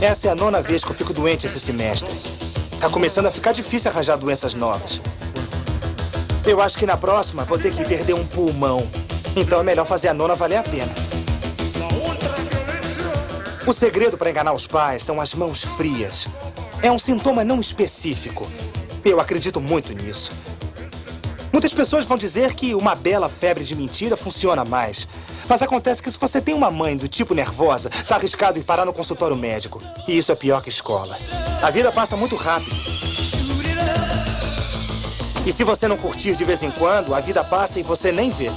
Essa 0.00 0.28
é 0.28 0.30
a 0.30 0.34
nona 0.36 0.62
vez 0.62 0.84
que 0.84 0.92
eu 0.92 0.94
fico 0.94 1.12
doente 1.12 1.46
esse 1.46 1.58
semestre. 1.58 2.12
Tá 2.78 2.88
começando 2.88 3.26
a 3.26 3.32
ficar 3.32 3.50
difícil 3.50 3.90
arranjar 3.90 4.16
doenças 4.16 4.54
novas. 4.54 5.00
Eu 6.46 6.62
acho 6.62 6.78
que 6.78 6.86
na 6.86 6.96
próxima 6.96 7.44
vou 7.44 7.58
ter 7.58 7.74
que 7.74 7.82
perder 7.84 8.14
um 8.14 8.24
pulmão. 8.24 8.88
Então 9.34 9.58
é 9.58 9.62
melhor 9.64 9.84
fazer 9.84 10.06
a 10.06 10.14
nona 10.14 10.36
valer 10.36 10.58
a 10.58 10.62
pena. 10.62 10.94
O 13.66 13.72
segredo 13.72 14.16
para 14.16 14.30
enganar 14.30 14.52
os 14.52 14.68
pais 14.68 15.02
são 15.02 15.20
as 15.20 15.34
mãos 15.34 15.64
frias. 15.64 16.28
É 16.80 16.92
um 16.92 16.98
sintoma 16.98 17.44
não 17.44 17.58
específico. 17.58 18.48
Eu 19.04 19.18
acredito 19.18 19.60
muito 19.60 19.92
nisso. 19.92 20.30
Muitas 21.52 21.74
pessoas 21.74 22.04
vão 22.04 22.16
dizer 22.16 22.54
que 22.54 22.72
uma 22.72 22.94
bela 22.94 23.28
febre 23.28 23.64
de 23.64 23.74
mentira 23.74 24.16
funciona 24.16 24.64
mais. 24.64 25.08
Mas 25.48 25.62
acontece 25.62 26.02
que 26.02 26.10
se 26.10 26.18
você 26.18 26.40
tem 26.40 26.54
uma 26.54 26.70
mãe 26.70 26.96
do 26.96 27.08
tipo 27.08 27.34
nervosa, 27.34 27.88
tá 28.06 28.16
arriscado 28.16 28.58
em 28.58 28.62
parar 28.62 28.84
no 28.84 28.92
consultório 28.92 29.36
médico. 29.36 29.80
E 30.06 30.18
isso 30.18 30.30
é 30.30 30.34
pior 30.34 30.62
que 30.62 30.68
escola. 30.68 31.16
A 31.62 31.70
vida 31.70 31.90
passa 31.90 32.16
muito 32.16 32.36
rápido. 32.36 32.76
E 35.46 35.52
se 35.52 35.64
você 35.64 35.88
não 35.88 35.96
curtir 35.96 36.36
de 36.36 36.44
vez 36.44 36.62
em 36.62 36.70
quando, 36.70 37.14
a 37.14 37.20
vida 37.20 37.42
passa 37.42 37.80
e 37.80 37.82
você 37.82 38.12
nem 38.12 38.30
vê. 38.30 38.50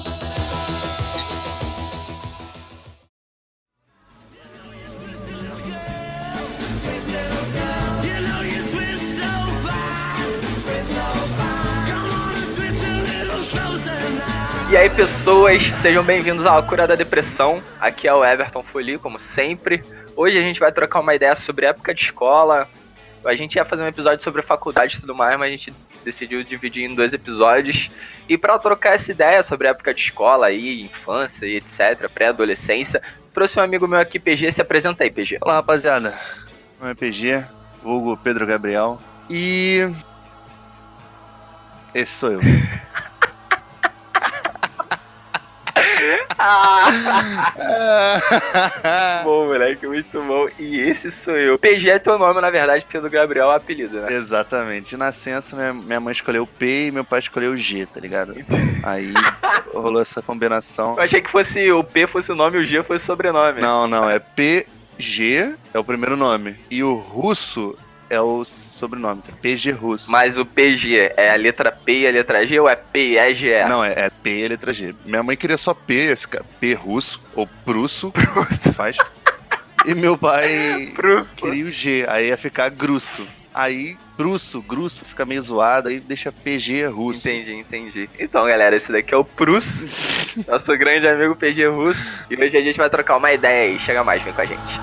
E 14.71 14.77
aí, 14.77 14.89
pessoas, 14.89 15.63
sejam 15.81 16.01
bem-vindos 16.01 16.45
à 16.45 16.61
Cura 16.61 16.87
da 16.87 16.95
Depressão. 16.95 17.61
Aqui 17.77 18.07
é 18.07 18.13
o 18.13 18.23
Everton 18.23 18.63
Folie, 18.63 18.97
como 18.97 19.19
sempre. 19.19 19.83
Hoje 20.15 20.37
a 20.37 20.41
gente 20.41 20.61
vai 20.61 20.71
trocar 20.71 21.01
uma 21.01 21.13
ideia 21.13 21.35
sobre 21.35 21.65
época 21.65 21.93
de 21.93 22.03
escola. 22.03 22.69
A 23.25 23.35
gente 23.35 23.57
ia 23.57 23.65
fazer 23.65 23.83
um 23.83 23.87
episódio 23.87 24.23
sobre 24.23 24.41
faculdade 24.41 24.95
e 24.95 25.01
tudo 25.01 25.13
mais, 25.13 25.37
mas 25.37 25.49
a 25.49 25.51
gente 25.51 25.73
decidiu 26.05 26.41
dividir 26.41 26.89
em 26.89 26.95
dois 26.95 27.11
episódios. 27.11 27.91
E 28.29 28.37
para 28.37 28.57
trocar 28.59 28.95
essa 28.95 29.11
ideia 29.11 29.43
sobre 29.43 29.67
época 29.67 29.93
de 29.93 30.03
escola 30.03 30.47
aí, 30.47 30.83
infância 30.83 31.45
e 31.45 31.57
etc, 31.57 32.09
pré-adolescência, 32.09 33.01
trouxe 33.33 33.59
um 33.59 33.63
amigo 33.63 33.85
meu 33.89 33.99
aqui, 33.99 34.19
PG. 34.19 34.53
Se 34.53 34.61
apresenta 34.61 35.03
aí, 35.03 35.11
PG. 35.11 35.39
Olá, 35.41 35.55
rapaziada. 35.55 36.11
Meu 36.79 36.87
nome 36.87 36.91
é 36.91 36.95
PG, 36.95 37.45
vulgo 37.83 38.15
Pedro 38.15 38.47
Gabriel. 38.47 39.01
E. 39.29 39.81
Esse 41.93 42.13
sou 42.13 42.31
eu. 42.31 42.39
bom, 49.23 49.47
moleque, 49.47 49.87
muito 49.87 50.21
bom. 50.21 50.47
E 50.59 50.79
esse 50.79 51.11
sou 51.11 51.37
eu. 51.37 51.59
PG 51.59 51.89
é 51.89 51.99
teu 51.99 52.17
nome, 52.17 52.41
na 52.41 52.49
verdade, 52.49 52.85
porque 52.85 52.99
do 52.99 53.09
Gabriel 53.09 53.45
é 53.45 53.49
o 53.49 53.55
apelido, 53.55 54.01
né? 54.01 54.13
Exatamente. 54.13 54.91
De 54.91 54.97
nascença, 54.97 55.55
minha, 55.55 55.73
minha 55.73 55.99
mãe 55.99 56.13
escolheu 56.13 56.43
o 56.43 56.47
P 56.47 56.87
e 56.87 56.91
meu 56.91 57.03
pai 57.03 57.19
escolheu 57.19 57.51
o 57.51 57.57
G, 57.57 57.85
tá 57.85 57.99
ligado? 57.99 58.35
Aí 58.83 59.13
rolou 59.73 60.01
essa 60.01 60.21
combinação. 60.21 60.95
Eu 60.97 61.03
achei 61.03 61.21
que 61.21 61.29
fosse 61.29 61.71
o 61.71 61.83
P 61.83 62.07
fosse 62.07 62.31
o 62.31 62.35
nome 62.35 62.57
e 62.57 62.63
o 62.63 62.65
G 62.65 62.83
fosse 62.83 63.03
o 63.03 63.07
sobrenome. 63.07 63.61
Não, 63.61 63.87
não, 63.87 64.09
é 64.09 64.19
PG 64.19 65.55
é 65.73 65.79
o 65.79 65.83
primeiro 65.83 66.15
nome. 66.15 66.55
E 66.69 66.83
o 66.83 66.95
russo 66.95 67.77
é 68.11 68.19
o 68.21 68.43
sobrenome, 68.43 69.21
tá? 69.21 69.31
PG 69.41 69.71
Russo. 69.71 70.11
Mas 70.11 70.37
o 70.37 70.45
PG 70.45 71.13
é 71.15 71.31
a 71.31 71.35
letra 71.35 71.71
P 71.71 72.01
e 72.01 72.07
a 72.07 72.11
letra 72.11 72.45
G 72.45 72.59
ou 72.59 72.69
é 72.69 72.75
P 72.75 73.11
e 73.11 73.17
é 73.17 73.33
G? 73.33 73.65
Não, 73.65 73.83
é, 73.83 73.93
é 73.95 74.09
P 74.09 74.41
e 74.41 74.45
a 74.45 74.49
letra 74.49 74.73
G. 74.73 74.93
Minha 75.05 75.23
mãe 75.23 75.37
queria 75.37 75.57
só 75.57 75.73
P, 75.73 75.93
esse 75.93 76.27
cara, 76.27 76.45
P 76.59 76.73
russo, 76.73 77.21
ou 77.33 77.47
prusso, 77.65 78.11
Prusso. 78.13 78.73
faz. 78.73 78.97
E 79.85 79.95
meu 79.95 80.17
pai 80.17 80.91
Prusso. 80.95 81.35
queria 81.35 81.65
o 81.65 81.71
G, 81.71 82.05
aí 82.07 82.27
ia 82.27 82.37
ficar 82.37 82.69
grusso. 82.69 83.25
Aí, 83.53 83.97
Prusso, 84.15 84.61
Grusso, 84.61 85.03
fica 85.03 85.25
meio 85.25 85.41
zoado, 85.41 85.89
aí 85.89 85.99
deixa 85.99 86.31
PG 86.31 86.85
russo. 86.85 87.27
Entendi, 87.27 87.53
entendi. 87.53 88.09
Então, 88.17 88.45
galera, 88.45 88.77
esse 88.77 88.89
daqui 88.93 89.13
é 89.13 89.17
o 89.17 89.25
Prusso, 89.25 89.85
nosso 90.47 90.77
grande 90.77 91.05
amigo 91.05 91.35
PG 91.35 91.67
russo. 91.67 92.25
E 92.29 92.35
hoje 92.35 92.57
a 92.57 92.61
gente 92.61 92.77
vai 92.77 92.89
trocar 92.89 93.17
uma 93.17 93.33
ideia 93.33 93.69
aí. 93.71 93.77
Chega 93.79 94.05
mais, 94.05 94.23
vem 94.23 94.31
com 94.31 94.39
a 94.41 94.45
gente. 94.45 94.79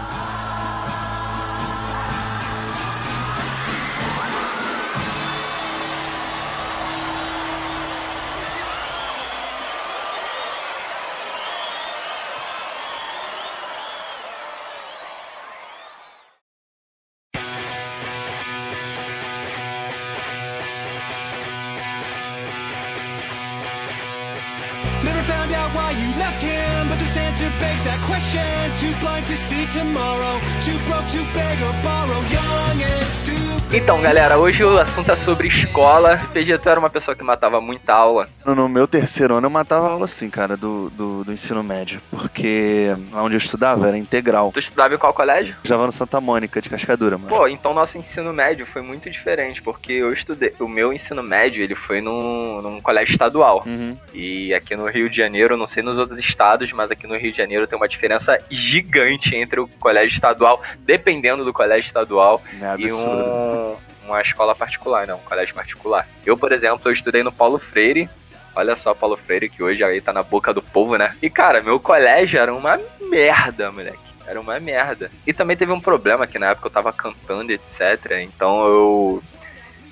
Answer 27.41 27.61
begs 27.61 27.85
that 27.85 28.01
question. 28.01 28.43
Too 28.77 28.99
blind 29.01 29.27
to 29.29 29.37
see 29.37 29.67
tomorrow, 29.67 30.41
too 30.63 30.79
broke 30.87 31.09
to 31.09 31.23
beg 31.35 31.59
or 31.63 31.75
borrow, 31.83 32.21
young 32.29 32.83
and 32.83 33.07
stupid. 33.07 33.48
Então, 33.71 34.01
galera, 34.01 34.39
hoje 34.39 34.65
o 34.65 34.79
assunto 34.79 35.13
é 35.13 35.17
sobre 35.17 35.47
escola. 35.47 36.19
PG, 36.33 36.57
tu 36.57 36.71
era 36.71 36.81
uma 36.81 36.89
pessoa 36.89 37.15
que 37.15 37.23
matava 37.23 37.61
muita 37.61 37.93
aula. 37.93 38.27
No, 38.47 38.67
meu 38.67 38.89
terceiro 38.89 39.35
ano 39.35 39.47
eu 39.47 39.51
matava 39.51 39.91
aula 39.91 40.09
sim, 40.09 40.31
cara, 40.31 40.57
do, 40.57 40.89
do, 40.89 41.23
do, 41.23 41.33
ensino 41.35 41.63
médio. 41.63 42.01
Porque 42.11 42.97
onde 43.13 43.35
eu 43.35 43.39
estudava 43.39 43.87
era 43.87 43.99
integral. 43.99 44.51
Tu 44.53 44.61
estudava 44.61 44.95
em 44.95 44.99
qual 44.99 45.13
colégio? 45.13 45.53
Eu 45.53 45.65
estava 45.65 45.85
no 45.85 45.93
Santa 45.93 46.19
Mônica, 46.19 46.63
de 46.63 46.71
Cascadura, 46.71 47.19
mano. 47.19 47.29
Pô, 47.29 47.47
então 47.47 47.75
nosso 47.75 47.99
ensino 47.99 48.33
médio 48.33 48.65
foi 48.65 48.81
muito 48.81 49.11
diferente, 49.11 49.61
porque 49.61 49.93
eu 49.93 50.15
estudei. 50.15 50.55
O 50.59 50.67
meu 50.67 50.91
ensino 50.91 51.23
médio, 51.23 51.63
ele 51.63 51.75
foi 51.75 52.01
num, 52.01 52.63
num 52.63 52.81
colégio 52.81 53.13
estadual. 53.13 53.63
Uhum. 53.67 53.95
E 54.15 54.55
aqui 54.55 54.75
no 54.77 54.87
Rio 54.87 55.11
de 55.11 55.17
Janeiro, 55.19 55.59
não 55.59 55.67
sei 55.67 55.83
nos 55.83 55.99
outros 55.99 56.19
estados, 56.19 56.73
mas 56.73 56.91
aqui 56.91 57.07
no 57.07 57.19
Rio 57.19 57.33
de 57.33 57.37
Janeiro 57.37 57.67
tem 57.67 57.79
uma 57.79 57.89
diferença 57.89 58.39
gigante 58.49 59.37
entre 59.37 59.61
o 59.61 59.69
colégio 59.79 60.15
estadual, 60.15 60.63
dependendo 60.87 61.45
do 61.45 61.53
colégio 61.53 61.87
estadual, 61.87 62.43
É 62.63 62.81
e 62.81 62.91
um, 62.91 63.58
uma 64.13 64.23
escola 64.23 64.55
particular, 64.55 65.07
não, 65.07 65.17
um 65.17 65.21
colégio 65.21 65.55
particular. 65.55 66.07
Eu, 66.25 66.37
por 66.37 66.53
exemplo, 66.53 66.81
eu 66.85 66.93
estudei 66.93 67.23
no 67.23 67.33
Paulo 67.33 67.59
Freire. 67.59 68.09
Olha 68.55 68.75
só, 68.75 68.93
Paulo 68.93 69.17
Freire, 69.17 69.49
que 69.49 69.63
hoje 69.63 69.85
aí 69.85 70.01
tá 70.01 70.13
na 70.13 70.23
boca 70.23 70.53
do 70.53 70.61
povo, 70.61 70.97
né? 70.97 71.17
E, 71.23 71.31
cara, 71.31 71.61
meu 71.61 71.79
colégio 71.79 72.41
era 72.41 72.53
uma 72.53 72.81
merda, 73.01 73.71
moleque. 73.71 73.99
Era 74.27 74.41
uma 74.41 74.59
merda. 74.61 75.11
E 75.27 75.33
também 75.33 75.57
teve 75.57 75.73
um 75.73 75.81
problema 75.81 76.27
que 76.27 76.39
na 76.39 76.51
época 76.51 76.67
eu 76.67 76.73
tava 76.73 76.93
cantando, 76.93 77.51
etc. 77.53 78.21
Então 78.21 78.67
eu. 78.67 79.23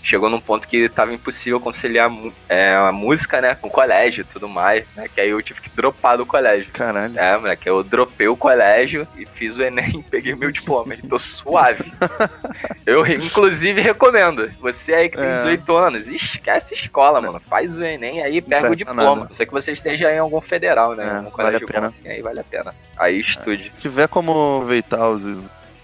Chegou 0.06 0.30
num 0.30 0.40
ponto 0.40 0.68
que 0.68 0.88
tava 0.88 1.12
impossível 1.12 1.58
conciliar 1.58 2.08
é, 2.48 2.76
a 2.76 2.92
música, 2.92 3.40
né, 3.40 3.56
com 3.56 3.66
o 3.66 3.70
colégio 3.70 4.20
e 4.20 4.24
tudo 4.24 4.48
mais, 4.48 4.84
né? 4.94 5.08
Que 5.12 5.20
aí 5.20 5.30
eu 5.30 5.42
tive 5.42 5.60
que 5.60 5.68
dropar 5.70 6.16
do 6.16 6.24
colégio. 6.24 6.70
Caralho. 6.72 7.18
É, 7.18 7.36
moleque, 7.36 7.68
eu 7.68 7.82
dropei 7.82 8.28
o 8.28 8.36
colégio 8.36 9.04
e 9.16 9.26
fiz 9.26 9.56
o 9.56 9.64
Enem, 9.64 10.00
peguei 10.08 10.36
meu 10.36 10.52
diploma 10.52 10.94
e 10.94 10.98
tô 10.98 11.18
suave. 11.18 11.92
Eu, 12.86 13.04
inclusive, 13.04 13.80
recomendo. 13.80 14.48
Você 14.60 14.94
aí 14.94 15.08
que 15.10 15.16
tem 15.16 15.26
É. 15.26 15.38
18 15.38 15.76
anos, 15.76 16.06
esquece 16.06 16.72
escola, 16.74 17.20
mano. 17.20 17.40
Faz 17.40 17.76
o 17.76 17.84
Enem 17.84 18.22
aí, 18.22 18.40
pega 18.40 18.70
o 18.70 18.76
diploma. 18.76 19.16
nada. 19.16 19.28
Não 19.28 19.34
sei 19.34 19.44
que 19.44 19.52
você 19.52 19.72
esteja 19.72 20.12
em 20.14 20.20
algum 20.20 20.40
federal, 20.40 20.94
né? 20.94 21.04
É, 21.04 21.08
vale 21.14 21.30
colégio 21.32 21.66
a 21.68 21.72
pena. 21.72 21.86
assim, 21.88 22.08
aí 22.08 22.22
vale 22.22 22.38
a 22.38 22.44
pena. 22.44 22.72
Aí 22.96 23.18
estude. 23.18 23.72
Se 23.74 23.80
tiver 23.80 24.06
como 24.06 24.58
aproveitar 24.58 25.08
os, 25.08 25.24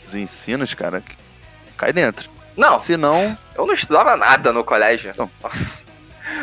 os 0.07 0.15
ensinos, 0.15 0.75
cara, 0.75 1.03
cai 1.77 1.93
dentro. 1.93 2.31
Não, 2.57 2.79
Se 2.79 2.97
não, 2.97 3.37
eu 3.57 3.67
não 3.67 3.75
estudava 3.75 4.17
nada 4.17 4.53
no 4.53 4.65
colégio. 4.65 5.13
Não. 5.17 5.31
Nossa. 5.43 5.83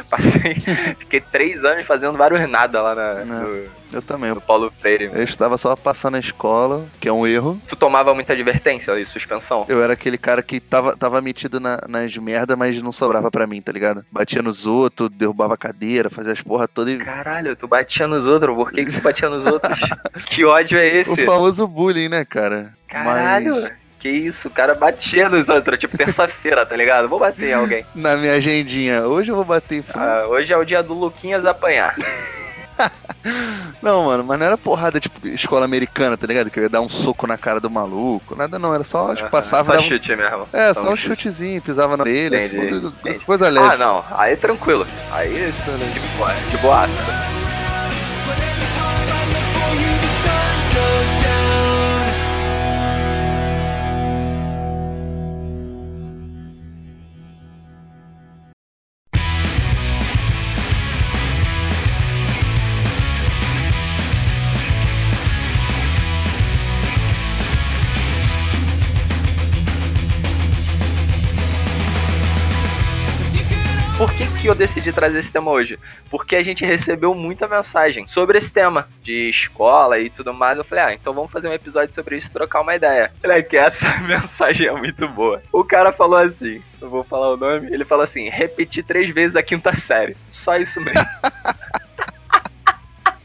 Passei, 0.09 0.55
fiquei 0.99 1.21
três 1.21 1.63
anos 1.63 1.85
fazendo 1.85 2.17
vários 2.17 2.49
nada 2.49 2.81
lá 2.81 2.95
na, 2.95 3.25
no, 3.25 3.65
eu 3.91 4.01
também. 4.01 4.29
no 4.29 4.41
Paulo 4.41 4.71
Freire. 4.79 5.09
Eu 5.13 5.23
estudava 5.23 5.57
só 5.57 5.75
passar 5.75 6.11
na 6.11 6.19
escola, 6.19 6.85
que 6.99 7.07
é 7.07 7.13
um 7.13 7.25
erro. 7.25 7.59
Tu 7.67 7.75
tomava 7.75 8.13
muita 8.13 8.33
advertência 8.33 8.97
e 8.99 9.05
suspensão? 9.05 9.65
Eu 9.67 9.83
era 9.83 9.93
aquele 9.93 10.17
cara 10.17 10.41
que 10.43 10.59
tava, 10.59 10.95
tava 10.95 11.21
metido 11.21 11.59
na, 11.59 11.79
nas 11.87 12.15
merda, 12.17 12.55
mas 12.55 12.81
não 12.81 12.91
sobrava 12.91 13.31
pra 13.31 13.47
mim, 13.47 13.61
tá 13.61 13.71
ligado? 13.71 14.05
Batia 14.11 14.41
nos 14.41 14.65
outros, 14.65 15.09
derrubava 15.09 15.55
a 15.55 15.57
cadeira, 15.57 16.09
fazia 16.09 16.33
as 16.33 16.41
porra 16.41 16.67
toda 16.67 16.91
e. 16.91 16.97
Caralho, 16.97 17.55
tu 17.55 17.67
batia 17.67 18.07
nos 18.07 18.27
outros? 18.27 18.55
Por 18.55 18.71
que, 18.71 18.85
que 18.85 18.91
tu 18.91 19.01
batia 19.01 19.29
nos 19.29 19.45
outros? 19.45 19.79
que 20.29 20.45
ódio 20.45 20.77
é 20.77 20.87
esse? 20.87 21.11
O 21.11 21.25
famoso 21.25 21.67
bullying, 21.67 22.09
né, 22.09 22.25
cara? 22.25 22.73
Caralho, 22.87 23.55
Mas 23.61 23.71
que 23.99 24.09
isso, 24.09 24.47
o 24.47 24.51
cara 24.51 24.73
batia 24.75 25.27
nos 25.29 25.49
outros, 25.49 25.77
tipo 25.77 25.97
terça-feira, 25.97 26.65
tá 26.65 26.75
ligado? 26.75 27.07
Vou 27.09 27.19
bater 27.19 27.49
em 27.49 27.53
alguém. 27.53 27.85
na 27.93 28.15
minha 28.15 28.33
agendinha, 28.33 29.03
hoje 29.05 29.31
eu 29.31 29.35
vou 29.35 29.43
bater 29.45 29.79
em. 29.79 29.83
Ah, 29.93 30.25
hoje 30.27 30.51
é 30.53 30.57
o 30.57 30.63
dia 30.63 30.81
do 30.81 30.93
Luquinhas 30.93 31.45
apanhar. 31.45 31.95
Não, 33.81 34.05
mano, 34.05 34.23
mas 34.23 34.39
não 34.39 34.45
era 34.45 34.57
porrada 34.57 34.99
tipo 34.99 35.27
escola 35.27 35.65
americana, 35.65 36.15
tá 36.17 36.25
ligado? 36.25 36.49
Que 36.49 36.59
eu 36.59 36.63
ia 36.63 36.69
dar 36.69 36.81
um 36.81 36.89
soco 36.89 37.27
na 37.27 37.37
cara 37.37 37.59
do 37.59 37.69
maluco. 37.69 38.35
Nada 38.35 38.57
não, 38.57 38.73
era 38.73 38.83
só, 38.83 39.13
tipo, 39.15 39.29
passava. 39.29 39.65
Só 39.65 39.71
dava- 39.73 39.83
chute 39.87 40.15
mesmo. 40.15 40.47
É, 40.53 40.73
só 40.73 40.91
um 40.91 40.95
chutezinho, 40.95 41.61
pisava 41.61 41.95
na 41.97 42.03
orelha, 42.03 42.45
Entendi, 42.45 42.85
entendi. 42.87 43.25
coisa 43.25 43.49
leve. 43.49 43.73
Ah, 43.73 43.77
não, 43.77 44.03
aí 44.11 44.35
tranquilo. 44.37 44.87
Aí 45.11 45.51
de, 45.51 46.17
boa, 46.17 46.33
de 46.33 46.57
boaça. 46.57 47.38
Eu 74.49 74.55
decidi 74.55 74.91
trazer 74.91 75.19
esse 75.19 75.31
tema 75.31 75.51
hoje? 75.51 75.77
Porque 76.09 76.35
a 76.35 76.43
gente 76.43 76.65
recebeu 76.65 77.13
muita 77.13 77.47
mensagem 77.47 78.07
sobre 78.07 78.37
esse 78.37 78.51
tema 78.51 78.87
de 79.03 79.29
escola 79.29 79.99
e 79.99 80.09
tudo 80.09 80.33
mais. 80.33 80.57
Eu 80.57 80.63
falei, 80.63 80.83
ah, 80.83 80.93
então 80.93 81.13
vamos 81.13 81.31
fazer 81.31 81.47
um 81.47 81.53
episódio 81.53 81.93
sobre 81.93 82.17
isso 82.17 82.27
e 82.27 82.33
trocar 82.33 82.61
uma 82.61 82.75
ideia. 82.75 83.11
Falei, 83.21 83.43
que 83.43 83.57
essa 83.57 83.97
mensagem 84.01 84.67
é 84.67 84.73
muito 84.73 85.07
boa. 85.07 85.41
O 85.51 85.63
cara 85.63 85.91
falou 85.91 86.17
assim, 86.17 86.61
eu 86.81 86.89
vou 86.89 87.03
falar 87.03 87.33
o 87.33 87.37
nome, 87.37 87.67
ele 87.71 87.85
falou 87.85 88.03
assim, 88.03 88.29
repetir 88.29 88.83
três 88.83 89.09
vezes 89.09 89.35
a 89.35 89.43
quinta 89.43 89.75
série. 89.75 90.17
Só 90.29 90.57
isso 90.57 90.81
mesmo. 90.81 90.99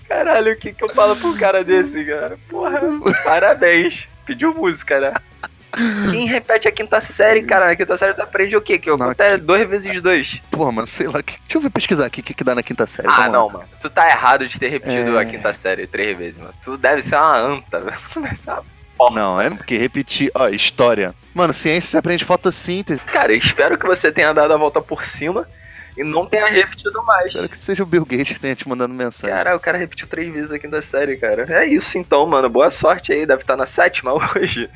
Caralho, 0.06 0.52
o 0.52 0.56
que, 0.56 0.72
que 0.72 0.84
eu 0.84 0.88
falo 0.90 1.16
pro 1.16 1.36
cara 1.36 1.64
desse, 1.64 2.04
cara? 2.04 2.38
Porra, 2.48 2.80
parabéns. 3.24 4.06
Pediu 4.24 4.54
música, 4.54 5.00
né? 5.00 5.12
Quem 6.10 6.26
repete 6.26 6.68
a 6.68 6.72
quinta 6.72 7.00
série, 7.00 7.42
cara? 7.42 7.66
Na 7.66 7.76
quinta 7.76 7.96
série 7.96 8.14
tu 8.14 8.22
aprende 8.22 8.56
o 8.56 8.60
quê? 8.62 8.78
Que 8.78 8.88
eu 8.90 8.96
Não, 8.96 9.14
que- 9.14 9.36
dois 9.38 9.68
vezes 9.68 10.00
dois. 10.02 10.40
Porra, 10.50 10.72
mano, 10.72 10.86
sei 10.86 11.06
lá. 11.06 11.22
que- 11.22 11.38
Deixa 11.42 11.56
eu 11.58 11.60
ver 11.60 11.70
pesquisar 11.70 12.06
aqui 12.06 12.20
o 12.20 12.22
que, 12.24 12.34
que 12.34 12.44
dá 12.44 12.54
na 12.54 12.62
quinta 12.62 12.86
série. 12.86 13.08
Ah, 13.08 13.12
Vamos 13.12 13.26
lá. 13.32 13.38
não, 13.38 13.50
mano. 13.50 13.64
Tu 13.80 13.90
tá 13.90 14.08
errado 14.08 14.46
de 14.48 14.58
ter 14.58 14.68
repetido 14.68 15.18
É. 15.18 15.22
a 15.22 15.24
quinta 15.24 15.52
série 15.54 15.86
três 15.86 16.16
vezes, 16.16 16.40
mano. 16.40 16.54
Tu 16.62 16.76
deve 16.76 17.02
ser 17.02 17.16
uma 17.16 17.36
anta, 17.38 17.80
velho. 17.80 17.96
Tu 18.12 18.20
deve 18.20 18.36
ser 18.36 18.50
uma 18.50 18.64
porra. 18.96 19.14
Não, 19.14 19.40
é 19.40 19.50
porque 19.50 19.76
repetir. 19.76 20.30
Ó, 20.34 20.48
história. 20.48 21.14
Mano, 21.34 21.52
ciência 21.52 21.90
você 21.90 21.96
aprende 21.98 22.24
fotossíntese. 22.24 23.00
Cara, 23.02 23.32
eu 23.32 23.38
espero 23.38 23.76
que 23.78 23.86
você 23.86 24.10
tenha 24.12 24.32
dado 24.32 24.52
a 24.52 24.56
volta 24.56 24.80
por 24.80 25.04
cima 25.04 25.46
e 25.96 26.02
não 26.02 26.26
tenha 26.26 26.46
repetido 26.46 27.02
mais. 27.04 27.26
Espero 27.26 27.48
que 27.48 27.56
seja 27.56 27.82
o 27.82 27.86
Bill 27.86 28.04
Gates 28.04 28.32
que 28.32 28.40
tenha 28.40 28.54
te 28.56 28.68
mandando 28.68 28.92
mensagem. 28.94 29.34
Cara, 29.36 29.54
o 29.56 29.60
cara 29.60 29.78
repetiu 29.78 30.06
três 30.08 30.32
vezes 30.32 30.50
a 30.50 30.58
quinta 30.58 30.82
série, 30.82 31.16
cara. 31.16 31.44
É 31.48 31.66
isso 31.66 31.96
então, 31.98 32.26
mano. 32.26 32.48
Boa 32.50 32.70
sorte 32.70 33.12
aí. 33.12 33.24
Deve 33.26 33.42
estar 33.42 33.56
na 33.56 33.66
sétima 33.66 34.12
hoje. 34.36 34.68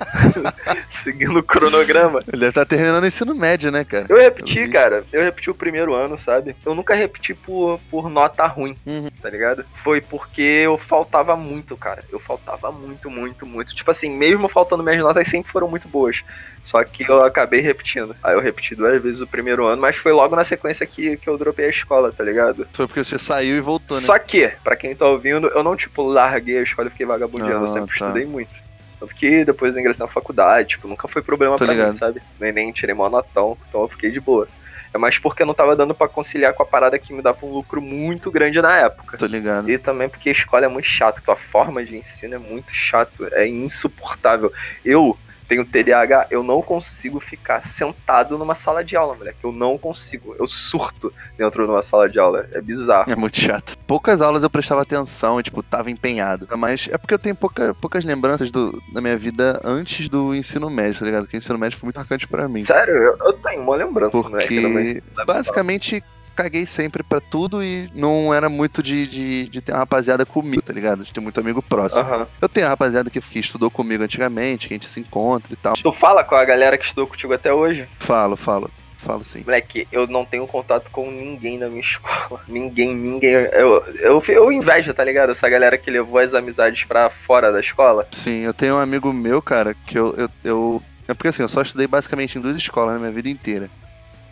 Seguindo 0.90 1.38
o 1.38 1.42
cronograma. 1.42 2.20
Ele 2.28 2.38
deve 2.38 2.48
estar 2.48 2.64
terminando 2.66 3.02
o 3.02 3.06
ensino 3.06 3.34
médio, 3.34 3.70
né, 3.70 3.84
cara? 3.84 4.06
Eu 4.08 4.16
repeti, 4.18 4.64
vi. 4.64 4.70
cara. 4.70 5.04
Eu 5.12 5.22
repeti 5.22 5.50
o 5.50 5.54
primeiro 5.54 5.94
ano, 5.94 6.18
sabe? 6.18 6.54
Eu 6.64 6.74
nunca 6.74 6.94
repeti 6.94 7.34
por, 7.34 7.78
por 7.90 8.08
nota 8.10 8.46
ruim, 8.46 8.76
Uhum. 8.86 9.08
tá 9.22 9.30
ligado? 9.30 9.64
Foi 9.82 10.00
porque 10.00 10.42
eu 10.42 10.78
faltava 10.78 11.36
muito, 11.36 11.76
cara. 11.76 12.04
Eu 12.10 12.18
faltava 12.20 12.70
muito, 12.72 13.10
muito, 13.10 13.46
muito. 13.46 13.74
Tipo 13.74 13.90
assim, 13.90 14.10
mesmo 14.10 14.48
faltando 14.48 14.82
minhas 14.82 14.98
notas 15.00 15.28
sempre 15.28 15.50
foram 15.52 15.68
muito 15.68 15.88
boas. 15.88 16.22
Só 16.64 16.84
que 16.84 17.08
eu 17.10 17.24
acabei 17.24 17.60
repetindo. 17.60 18.14
Aí 18.22 18.34
eu 18.34 18.40
repeti 18.40 18.74
duas 18.74 19.00
vezes 19.02 19.20
o 19.20 19.26
primeiro 19.26 19.64
ano, 19.66 19.80
mas 19.80 19.96
foi 19.96 20.12
logo 20.12 20.36
na 20.36 20.44
sequência 20.44 20.86
que, 20.86 21.16
que 21.16 21.28
eu 21.28 21.38
dropei 21.38 21.66
a 21.66 21.70
escola, 21.70 22.12
tá 22.12 22.22
ligado? 22.22 22.68
Foi 22.72 22.86
porque 22.86 23.02
você 23.02 23.18
saiu 23.18 23.56
e 23.56 23.60
voltou, 23.60 23.98
né? 23.98 24.06
Só 24.06 24.18
que, 24.18 24.52
pra 24.62 24.76
quem 24.76 24.94
tá 24.94 25.06
ouvindo, 25.06 25.48
eu 25.48 25.62
não, 25.62 25.74
tipo, 25.74 26.02
larguei 26.06 26.58
a 26.58 26.62
escola 26.62 26.88
e 26.88 26.90
fiquei 26.90 27.06
vagabundeando. 27.06 27.64
eu 27.64 27.70
Ah, 27.70 27.72
sempre 27.80 27.98
tá. 27.98 28.04
estudei 28.06 28.26
muito. 28.26 28.69
Tanto 29.00 29.14
que 29.14 29.44
depois 29.44 29.74
eu 29.74 29.80
ingressei 29.80 30.04
na 30.04 30.12
faculdade, 30.12 30.68
tipo, 30.70 30.86
nunca 30.86 31.08
foi 31.08 31.22
problema 31.22 31.56
Tô 31.56 31.64
pra 31.64 31.72
mim, 31.74 31.80
ligado. 31.80 31.96
sabe? 31.96 32.20
Nem, 32.38 32.52
nem 32.52 32.70
tirei 32.70 32.94
mó 32.94 33.08
notão, 33.08 33.56
então 33.68 33.80
eu 33.82 33.88
fiquei 33.88 34.10
de 34.10 34.20
boa. 34.20 34.46
É 34.92 34.98
mais 34.98 35.18
porque 35.18 35.44
não 35.44 35.54
tava 35.54 35.74
dando 35.74 35.94
pra 35.94 36.08
conciliar 36.08 36.52
com 36.52 36.62
a 36.62 36.66
parada 36.66 36.98
que 36.98 37.12
me 37.12 37.22
dava 37.22 37.38
um 37.46 37.50
lucro 37.50 37.80
muito 37.80 38.30
grande 38.30 38.60
na 38.60 38.76
época. 38.76 39.16
Tô 39.16 39.24
ligado. 39.26 39.70
E 39.70 39.78
também 39.78 40.08
porque 40.08 40.28
a 40.28 40.32
escola 40.32 40.66
é 40.66 40.68
muito 40.68 40.86
chata, 40.86 41.22
tua 41.24 41.36
forma 41.36 41.82
de 41.84 41.96
ensino 41.96 42.34
é 42.34 42.38
muito 42.38 42.74
chato, 42.74 43.26
é 43.32 43.46
insuportável. 43.46 44.52
Eu 44.84 45.16
tenho 45.50 45.64
TDAH, 45.64 46.28
eu 46.30 46.44
não 46.44 46.62
consigo 46.62 47.18
ficar 47.18 47.66
sentado 47.66 48.38
numa 48.38 48.54
sala 48.54 48.84
de 48.84 48.96
aula, 48.96 49.16
moleque. 49.16 49.38
Eu 49.42 49.50
não 49.50 49.76
consigo. 49.76 50.36
Eu 50.38 50.46
surto 50.46 51.12
dentro 51.36 51.64
de 51.64 51.70
uma 51.72 51.82
sala 51.82 52.08
de 52.08 52.20
aula. 52.20 52.46
É 52.52 52.60
bizarro. 52.60 53.10
É 53.10 53.16
muito 53.16 53.36
chato. 53.36 53.76
Poucas 53.84 54.22
aulas 54.22 54.44
eu 54.44 54.48
prestava 54.48 54.82
atenção 54.82 55.40
e, 55.40 55.42
tipo, 55.42 55.60
tava 55.60 55.90
empenhado. 55.90 56.46
Mas 56.56 56.88
é 56.88 56.96
porque 56.96 57.12
eu 57.12 57.18
tenho 57.18 57.34
pouca, 57.34 57.74
poucas 57.74 58.04
lembranças 58.04 58.52
do, 58.52 58.80
da 58.92 59.00
minha 59.00 59.18
vida 59.18 59.60
antes 59.64 60.08
do 60.08 60.32
ensino 60.36 60.70
médio, 60.70 61.00
tá 61.00 61.06
ligado? 61.06 61.22
Porque 61.24 61.36
o 61.36 61.38
ensino 61.38 61.58
médio 61.58 61.76
foi 61.80 61.88
muito 61.88 61.96
marcante 61.96 62.28
pra 62.28 62.48
mim. 62.48 62.62
Sério, 62.62 62.94
eu, 62.94 63.18
eu 63.18 63.32
tenho 63.32 63.62
uma 63.62 63.74
lembrança, 63.74 64.16
moleque. 64.16 64.60
no 64.60 64.68
meu 64.68 65.02
Porque 65.02 65.02
basicamente 65.26 66.04
caguei 66.42 66.64
sempre 66.66 67.02
pra 67.02 67.20
tudo 67.20 67.62
e 67.62 67.90
não 67.94 68.32
era 68.32 68.48
muito 68.48 68.82
de, 68.82 69.06
de, 69.06 69.48
de 69.48 69.60
ter 69.60 69.72
uma 69.72 69.78
rapaziada 69.80 70.24
comigo, 70.24 70.62
tá 70.62 70.72
ligado? 70.72 71.04
De 71.04 71.12
ter 71.12 71.20
muito 71.20 71.38
amigo 71.40 71.60
próximo. 71.60 72.02
Aham. 72.02 72.26
Eu 72.40 72.48
tenho 72.48 72.66
a 72.66 72.70
rapaziada 72.70 73.10
que, 73.10 73.20
que 73.20 73.38
estudou 73.38 73.70
comigo 73.70 74.02
antigamente, 74.02 74.68
que 74.68 74.74
a 74.74 74.76
gente 74.76 74.86
se 74.86 75.00
encontra 75.00 75.52
e 75.52 75.56
tal. 75.56 75.74
Tu 75.74 75.92
fala 75.92 76.24
com 76.24 76.34
a 76.34 76.44
galera 76.44 76.78
que 76.78 76.84
estudou 76.84 77.06
contigo 77.06 77.34
até 77.34 77.52
hoje? 77.52 77.86
Falo, 77.98 78.36
falo, 78.36 78.70
falo 78.98 79.22
sim. 79.24 79.42
Moleque, 79.44 79.86
eu 79.92 80.06
não 80.06 80.24
tenho 80.24 80.46
contato 80.46 80.88
com 80.90 81.10
ninguém 81.10 81.58
na 81.58 81.68
minha 81.68 81.80
escola. 81.82 82.40
Ninguém, 82.48 82.94
ninguém. 82.94 83.30
Eu, 83.32 83.84
eu, 83.98 84.22
eu 84.28 84.52
invejo, 84.52 84.94
tá 84.94 85.04
ligado? 85.04 85.30
Essa 85.32 85.48
galera 85.48 85.76
que 85.76 85.90
levou 85.90 86.18
as 86.18 86.32
amizades 86.32 86.84
pra 86.84 87.10
fora 87.10 87.52
da 87.52 87.60
escola. 87.60 88.06
Sim, 88.12 88.40
eu 88.40 88.54
tenho 88.54 88.76
um 88.76 88.80
amigo 88.80 89.12
meu, 89.12 89.42
cara, 89.42 89.74
que 89.86 89.98
eu, 89.98 90.14
eu, 90.16 90.30
eu- 90.44 90.82
É 91.08 91.14
porque 91.14 91.28
assim, 91.28 91.42
eu 91.42 91.48
só 91.48 91.60
estudei 91.62 91.86
basicamente 91.86 92.38
em 92.38 92.40
duas 92.40 92.56
escolas 92.56 92.94
na 92.94 92.98
minha 93.00 93.12
vida 93.12 93.28
inteira. 93.28 93.68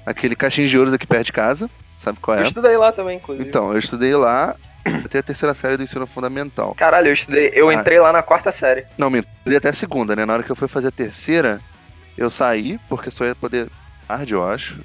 Aquele 0.07 0.35
Caixinhos 0.35 0.71
de 0.71 0.79
Ouros 0.79 0.95
aqui 0.95 1.07
perto 1.07 1.27
de 1.27 1.33
casa, 1.33 1.69
sabe 1.99 2.19
qual 2.21 2.37
Eu 2.39 2.45
é? 2.45 2.47
estudei 2.49 2.77
lá 2.77 2.93
também, 2.93 3.17
inclusive. 3.17 3.49
Então, 3.49 3.73
eu 3.73 3.79
estudei 3.79 4.15
lá 4.15 4.55
até 5.05 5.19
a 5.19 5.23
terceira 5.23 5.55
série 5.55 5.77
do 5.77 5.83
ensino 5.83 6.07
fundamental. 6.07 6.75
Caralho, 6.77 7.09
eu 7.09 7.13
estudei. 7.15 7.51
Eu 7.55 7.69
Ah. 7.69 7.75
entrei 7.75 7.99
lá 8.01 8.13
na 8.13 8.23
quarta 8.23 8.51
série. 8.53 8.87
Não, 8.97 9.11
minto, 9.11 9.29
estudei 9.39 9.59
até 9.59 9.69
a 9.69 9.73
segunda, 9.75 10.15
né? 10.17 10.25
Na 10.25 10.33
hora 10.35 10.43
que 10.43 10.51
eu 10.51 10.57
fui 10.57 10.69
fazer 10.69 10.89
a 10.89 10.93
terceira, 10.93 11.61
eu 12.17 12.31
saí, 12.31 12.79
porque 12.89 13.11
só 13.11 13.25
ia 13.25 13.35
poder 13.35 13.69
tarde, 14.07 14.33
eu 14.35 14.49
acho. 14.49 14.81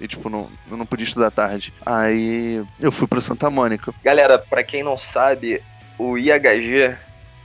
E, 0.00 0.06
tipo, 0.06 0.30
não, 0.30 0.48
eu 0.70 0.76
não 0.76 0.86
podia 0.86 1.04
estudar 1.04 1.30
tarde. 1.30 1.72
Aí 1.84 2.64
eu 2.80 2.92
fui 2.92 3.06
pro 3.08 3.20
Santa 3.20 3.50
Mônica. 3.50 3.92
Galera, 4.04 4.38
pra 4.38 4.62
quem 4.62 4.82
não 4.84 4.96
sabe, 4.96 5.60
o 5.98 6.16
IHG, 6.16 6.96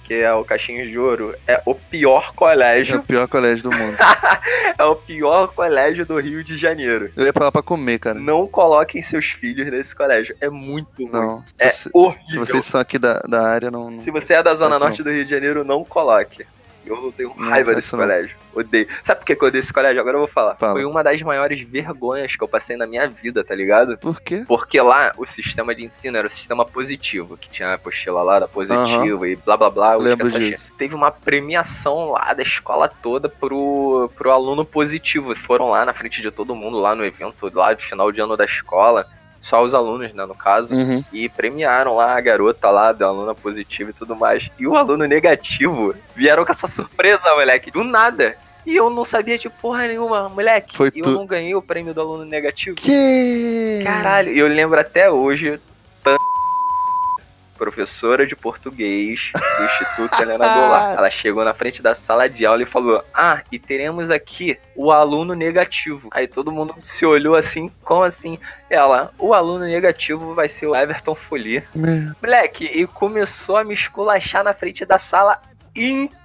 que 0.03 0.13
é 0.15 0.33
o 0.33 0.43
Caixinhos 0.43 0.89
de 0.89 0.97
Ouro, 0.99 1.33
é 1.47 1.61
o 1.65 1.73
pior 1.73 2.25
É 2.25 2.29
o 2.29 2.33
colégio. 2.33 3.01
pior 3.03 3.27
colégio 3.27 3.63
do 3.63 3.71
mundo. 3.71 3.97
é 4.77 4.83
o 4.83 4.95
pior 4.95 5.47
colégio 5.53 6.05
do 6.05 6.19
Rio 6.19 6.43
de 6.43 6.57
Janeiro. 6.57 7.11
Eu 7.15 7.25
ia 7.25 7.33
lá 7.35 7.51
pra 7.51 7.61
comer, 7.61 7.99
cara. 7.99 8.19
Não 8.19 8.45
coloquem 8.47 9.01
seus 9.01 9.27
filhos 9.31 9.71
nesse 9.71 9.95
colégio. 9.95 10.35
É 10.41 10.49
muito 10.49 11.03
ruim. 11.05 11.11
Não. 11.11 11.43
É 11.59 11.69
Se, 11.69 11.83
se 11.83 11.89
horrível. 11.93 12.45
vocês 12.45 12.65
são 12.65 12.79
aqui 12.81 12.97
da, 12.99 13.19
da 13.21 13.47
área, 13.47 13.71
não. 13.71 13.89
não- 13.89 14.03
Se 14.03 14.11
você 14.11 14.33
é 14.33 14.43
da 14.43 14.53
Zona 14.55 14.75
Essa 14.75 14.85
Norte 14.85 15.03
do 15.03 15.09
Rio 15.11 15.23
de 15.25 15.31
Janeiro, 15.31 15.63
não 15.63 15.83
coloque. 15.83 16.45
Eu 16.85 17.13
tenho 17.15 17.33
Não, 17.37 17.49
raiva 17.49 17.71
essa 17.71 17.79
desse 17.81 17.93
não. 17.93 17.99
colégio. 17.99 18.35
Odeio. 18.53 18.87
Sabe 19.05 19.19
por 19.19 19.25
que 19.25 19.33
eu 19.33 19.47
odeio 19.47 19.59
esse 19.61 19.73
colégio? 19.73 19.99
Agora 20.01 20.15
eu 20.15 20.19
vou 20.21 20.27
falar. 20.27 20.55
Fala. 20.55 20.73
Foi 20.73 20.85
uma 20.85 21.03
das 21.03 21.21
maiores 21.21 21.61
vergonhas 21.61 22.35
que 22.35 22.43
eu 22.43 22.47
passei 22.47 22.75
na 22.75 22.85
minha 22.85 23.07
vida, 23.07 23.43
tá 23.43 23.55
ligado? 23.55 23.97
Por 23.97 24.21
quê? 24.21 24.43
Porque 24.47 24.79
lá 24.81 25.11
o 25.17 25.25
sistema 25.25 25.73
de 25.73 25.83
ensino 25.83 26.17
era 26.17 26.27
o 26.27 26.31
sistema 26.31 26.65
positivo, 26.65 27.37
que 27.37 27.49
tinha 27.49 27.69
a 27.69 27.73
apostila 27.73 28.21
lá 28.21 28.39
da 28.39 28.47
positivo 28.47 29.25
e 29.25 29.35
blá 29.35 29.57
blá 29.57 29.69
blá. 29.69 29.95
Lembro 29.95 30.29
disso. 30.31 30.71
Teve 30.77 30.93
uma 30.93 31.11
premiação 31.11 32.11
lá 32.11 32.33
da 32.33 32.43
escola 32.43 32.87
toda 32.87 33.27
pro, 33.29 34.09
pro 34.15 34.31
aluno 34.31 34.65
positivo. 34.65 35.35
Foram 35.35 35.69
lá 35.69 35.85
na 35.85 35.93
frente 35.93 36.21
de 36.21 36.31
todo 36.31 36.55
mundo, 36.55 36.77
lá 36.79 36.93
no 36.93 37.05
evento, 37.05 37.51
lá 37.53 37.73
de 37.73 37.85
final 37.85 38.11
de 38.11 38.21
ano 38.21 38.37
da 38.37 38.45
escola. 38.45 39.07
Só 39.43 39.61
os 39.61 39.73
alunos, 39.73 40.13
né, 40.13 40.25
no 40.25 40.33
caso 40.33 40.73
Uhum. 40.73 41.03
e 41.11 41.27
premiaram 41.27 41.97
lá 41.97 42.17
a 42.17 42.21
garota 42.21 42.69
lá, 42.69 42.93
da 42.93 43.07
aluna 43.07 43.35
positiva 43.35 43.89
e 43.89 43.93
tudo 43.93 44.15
mais. 44.15 44.49
E 44.57 44.65
o 44.65 44.77
aluno 44.77 45.05
negativo 45.05 45.93
vieram 46.15 46.45
com 46.45 46.51
essa 46.53 46.65
surpresa, 46.65 47.29
moleque, 47.35 47.69
do 47.69 47.83
nada. 47.83 48.37
E 48.65 48.73
eu 48.77 48.89
não 48.89 49.03
sabia 49.03 49.37
de 49.37 49.49
porra 49.49 49.85
nenhuma, 49.85 50.29
moleque. 50.29 50.77
Foi 50.77 50.89
e 50.95 50.99
eu 50.99 51.03
tu- 51.03 51.11
não 51.11 51.25
ganhei 51.25 51.53
o 51.53 51.61
prêmio 51.61 51.93
do 51.93 51.99
aluno 51.99 52.23
negativo. 52.23 52.77
Que? 52.77 53.81
Caralho, 53.83 54.31
e 54.31 54.39
eu 54.39 54.47
lembro 54.47 54.79
até 54.79 55.11
hoje. 55.11 55.59
Professora 57.57 58.25
de 58.25 58.35
português 58.35 59.31
do 59.33 59.65
Instituto 59.65 60.21
Helena 60.21 60.53
Goulart. 60.53 60.97
Ela 60.97 61.11
chegou 61.11 61.43
na 61.45 61.53
frente 61.53 61.81
da 61.81 61.95
sala 61.95 62.27
de 62.29 62.45
aula 62.45 62.63
e 62.63 62.65
falou: 62.65 63.03
Ah, 63.13 63.41
e 63.51 63.59
teremos 63.59 64.09
aqui 64.09 64.57
o 64.75 64.91
aluno 64.91 65.33
negativo. 65.33 66.09
Aí 66.11 66.27
todo 66.27 66.51
mundo 66.51 66.75
se 66.81 67.05
olhou 67.05 67.35
assim, 67.35 67.69
como 67.83 68.03
assim? 68.03 68.39
Ela, 68.69 69.11
o 69.17 69.33
aluno 69.33 69.65
negativo 69.65 70.33
vai 70.33 70.49
ser 70.49 70.67
o 70.67 70.75
Everton 70.75 71.15
Folie. 71.15 71.63
Moleque, 72.21 72.65
e 72.65 72.87
começou 72.87 73.57
a 73.57 73.63
me 73.63 73.73
esculachar 73.73 74.43
na 74.43 74.53
frente 74.53 74.85
da 74.85 74.99
sala 74.99 75.39
inteira. 75.75 76.22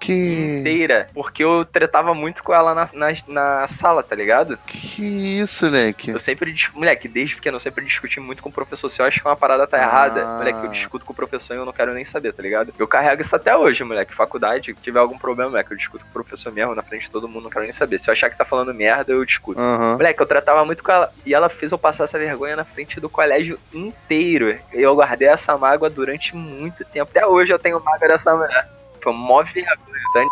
Que. 0.00 0.58
Inteira. 0.60 1.08
Porque 1.14 1.44
eu 1.44 1.64
tretava 1.64 2.14
muito 2.14 2.42
com 2.42 2.52
ela 2.54 2.74
na, 2.74 2.88
na, 2.92 3.08
na 3.28 3.68
sala, 3.68 4.02
tá 4.02 4.16
ligado? 4.16 4.58
Que 4.66 5.38
isso, 5.40 5.66
moleque? 5.66 6.10
Eu 6.10 6.18
sempre 6.20 6.52
discuto. 6.52 6.78
Moleque, 6.78 7.06
desde 7.08 7.36
pequeno 7.36 7.56
eu 7.56 7.60
sempre 7.60 7.84
discuti 7.84 8.18
muito 8.18 8.42
com 8.42 8.48
o 8.48 8.52
professor. 8.52 8.88
Se 8.88 9.00
eu 9.00 9.06
acho 9.06 9.20
que 9.20 9.26
uma 9.28 9.36
parada 9.36 9.66
tá 9.66 9.76
Ah. 9.76 9.82
errada, 9.82 10.24
moleque, 10.38 10.64
eu 10.64 10.70
discuto 10.70 11.04
com 11.04 11.12
o 11.12 11.16
professor 11.16 11.54
e 11.54 11.56
eu 11.58 11.64
não 11.66 11.72
quero 11.72 11.92
nem 11.92 12.04
saber, 12.04 12.32
tá 12.32 12.42
ligado? 12.42 12.72
Eu 12.78 12.88
carrego 12.88 13.20
isso 13.22 13.36
até 13.36 13.56
hoje, 13.56 13.84
moleque. 13.84 14.14
Faculdade, 14.14 14.72
se 14.74 14.80
tiver 14.80 14.98
algum 15.00 15.18
problema, 15.18 15.50
moleque, 15.50 15.72
eu 15.72 15.76
discuto 15.76 16.04
com 16.04 16.10
o 16.10 16.12
professor 16.12 16.52
mesmo, 16.52 16.74
na 16.74 16.82
frente 16.82 17.02
de 17.06 17.10
todo 17.10 17.28
mundo, 17.28 17.44
não 17.44 17.50
quero 17.50 17.64
nem 17.64 17.72
saber. 17.72 17.98
Se 18.00 18.08
eu 18.08 18.12
achar 18.12 18.30
que 18.30 18.36
tá 18.38 18.44
falando 18.44 18.72
merda, 18.74 19.12
eu 19.12 19.24
discuto. 19.24 19.60
Aham. 19.60 19.92
Moleque, 19.92 20.20
eu 20.20 20.26
tratava 20.26 20.64
muito 20.64 20.82
com 20.82 20.90
ela. 20.90 21.12
E 21.26 21.34
ela 21.34 21.48
fez 21.48 21.70
eu 21.70 21.78
passar 21.78 22.04
essa 22.04 22.18
vergonha 22.18 22.56
na 22.56 22.64
frente 22.64 22.98
do 22.98 23.08
colégio 23.10 23.58
inteiro. 23.72 24.58
E 24.72 24.80
eu 24.80 24.94
guardei 24.94 25.28
essa 25.28 25.56
mágoa 25.56 25.90
durante 25.90 26.34
muito 26.34 26.84
tempo. 26.84 27.10
Até 27.10 27.26
hoje 27.26 27.52
eu 27.52 27.58
tenho 27.58 27.78
mágoa 27.82 28.08
dessa 28.08 28.34
mulher. 28.34 28.68
Foi 29.02 29.12
mó 29.12 29.42
vergonha. 29.42 29.76
tá? 30.14 30.24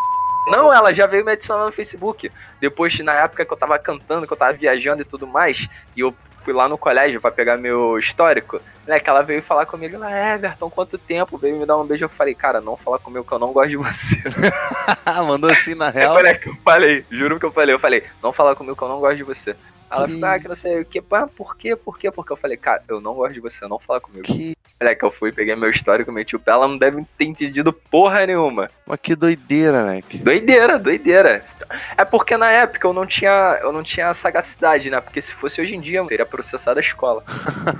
Não, 0.46 0.72
ela 0.72 0.92
já 0.94 1.06
veio 1.06 1.24
me 1.24 1.32
adicionar 1.32 1.66
no 1.66 1.72
Facebook. 1.72 2.30
Depois, 2.60 2.98
na 3.00 3.12
época 3.14 3.44
que 3.44 3.52
eu 3.52 3.56
tava 3.56 3.78
cantando, 3.78 4.26
que 4.26 4.32
eu 4.32 4.36
tava 4.36 4.52
viajando 4.54 5.02
e 5.02 5.04
tudo 5.04 5.26
mais, 5.26 5.68
e 5.96 6.00
eu 6.00 6.14
fui 6.42 6.54
lá 6.54 6.66
no 6.66 6.78
colégio 6.78 7.20
pra 7.20 7.30
pegar 7.30 7.58
meu 7.58 7.98
histórico, 7.98 8.58
moleque, 8.86 9.10
ela 9.10 9.22
veio 9.22 9.42
falar 9.42 9.66
comigo, 9.66 9.96
ela, 9.96 10.10
é, 10.10 10.34
Everton, 10.34 10.70
quanto 10.70 10.96
tempo? 10.96 11.36
Veio 11.36 11.56
me 11.58 11.66
dar 11.66 11.76
um 11.76 11.84
beijo, 11.84 12.06
eu 12.06 12.08
falei, 12.08 12.34
cara, 12.34 12.60
não 12.62 12.78
fala 12.78 12.98
comigo 12.98 13.24
que 13.24 13.32
eu 13.32 13.38
não 13.38 13.52
gosto 13.52 13.68
de 13.68 13.76
você. 13.76 14.16
Mandou 15.26 15.50
assim 15.50 15.74
na 15.74 15.88
É, 15.88 15.90
real. 15.90 16.14
moleque, 16.14 16.48
eu 16.48 16.56
falei, 16.64 17.04
juro 17.10 17.38
que 17.38 17.44
eu 17.44 17.52
falei, 17.52 17.74
eu 17.74 17.78
falei, 17.78 18.04
não 18.22 18.32
fala 18.32 18.56
comigo 18.56 18.74
que 18.74 18.82
eu 18.82 18.88
não 18.88 18.98
gosto 19.00 19.16
de 19.16 19.22
você. 19.24 19.54
Ela 19.90 20.06
ficou, 20.06 20.28
ah, 20.28 20.38
que 20.38 20.48
não 20.48 20.56
sei 20.56 20.80
o 20.80 20.84
que, 20.84 21.02
pá, 21.02 21.26
por 21.26 21.56
quê, 21.56 21.74
por 21.74 21.98
quê? 21.98 22.10
Porque 22.10 22.32
eu 22.32 22.36
falei, 22.36 22.56
cara, 22.56 22.82
eu 22.88 23.00
não 23.00 23.14
gosto 23.14 23.34
de 23.34 23.40
você, 23.40 23.66
não 23.66 23.78
fala 23.78 24.00
comigo. 24.00 24.24
Que... 24.24 24.54
Olha 24.82 24.96
que 24.96 25.04
eu 25.04 25.10
fui, 25.10 25.30
peguei 25.30 25.54
meu 25.54 25.68
histórico, 25.68 26.10
meti 26.10 26.34
o 26.34 26.40
pé, 26.40 26.52
ela 26.52 26.66
não 26.66 26.78
deve 26.78 27.04
ter 27.18 27.26
entendido 27.26 27.70
porra 27.70 28.24
nenhuma. 28.24 28.70
Mas 28.86 28.98
que 28.98 29.14
doideira, 29.14 29.84
Mac. 29.84 30.14
Doideira, 30.14 30.78
doideira. 30.78 31.44
É 31.98 32.04
porque 32.04 32.34
na 32.34 32.50
época 32.50 32.88
eu 32.88 32.94
não 32.94 33.04
tinha, 33.04 33.58
eu 33.60 33.72
não 33.72 33.82
tinha 33.82 34.14
sagacidade, 34.14 34.88
né? 34.88 34.98
Porque 34.98 35.20
se 35.20 35.34
fosse 35.34 35.60
hoje 35.60 35.76
em 35.76 35.80
dia, 35.80 35.98
eu 35.98 36.06
teria 36.06 36.24
processado 36.24 36.78
a 36.78 36.80
escola. 36.80 37.22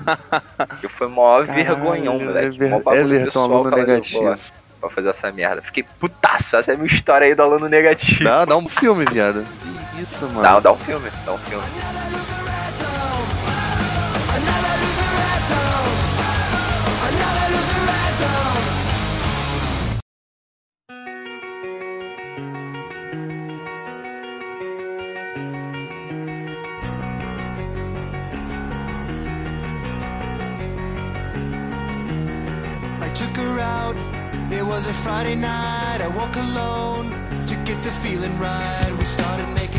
e 0.84 0.88
foi 0.88 1.08
maior 1.08 1.46
Caralho, 1.46 1.64
vergonhão, 1.64 2.20
é 2.20 2.24
moleque. 2.24 2.68
Mó 2.68 2.80
bagulho 2.80 3.16
é 3.16 3.28
aluno 3.34 3.70
negativo. 3.70 4.36
Pra 4.78 4.90
fazer 4.90 5.08
essa 5.08 5.32
merda. 5.32 5.62
Fiquei 5.62 5.84
putaço, 5.98 6.56
essa 6.56 6.72
é 6.72 6.74
a 6.74 6.76
minha 6.76 6.86
história 6.86 7.26
aí 7.26 7.34
do 7.34 7.42
aluno 7.42 7.66
negativo. 7.66 8.24
Dá, 8.24 8.44
dá 8.44 8.56
um 8.58 8.68
filme, 8.68 9.06
viado. 9.06 9.42
Que 9.90 10.02
isso, 10.02 10.26
mano. 10.26 10.42
Dá, 10.42 10.60
dá 10.60 10.72
um 10.72 10.76
filme, 10.76 11.10
dá 11.24 11.32
um 11.32 11.38
filme. 11.38 11.99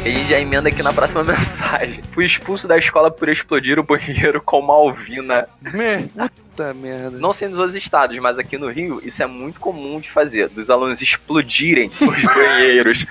Ele 0.03 0.25
já 0.25 0.39
emenda 0.39 0.69
aqui 0.69 0.81
na 0.83 0.91
próxima 0.93 1.23
mensagem. 1.25 2.01
Fui 2.11 2.25
expulso 2.25 2.67
da 2.67 2.77
escola 2.77 3.09
por 3.11 3.29
explodir 3.29 3.79
o 3.79 3.83
banheiro 3.83 4.41
com 4.41 4.61
Malvina. 4.61 5.47
Me- 5.61 6.09
Puta 6.61 6.73
merda. 6.73 7.17
Não 7.17 7.33
sei 7.33 7.47
nos 7.47 7.59
outros 7.59 7.75
estados, 7.75 8.17
mas 8.19 8.37
aqui 8.37 8.57
no 8.57 8.69
Rio 8.69 9.01
isso 9.03 9.21
é 9.23 9.25
muito 9.25 9.59
comum 9.59 9.99
de 9.99 10.09
fazer. 10.11 10.49
Dos 10.49 10.69
alunos 10.69 11.01
explodirem 11.01 11.89
os 11.99 12.33
banheiros 12.33 13.05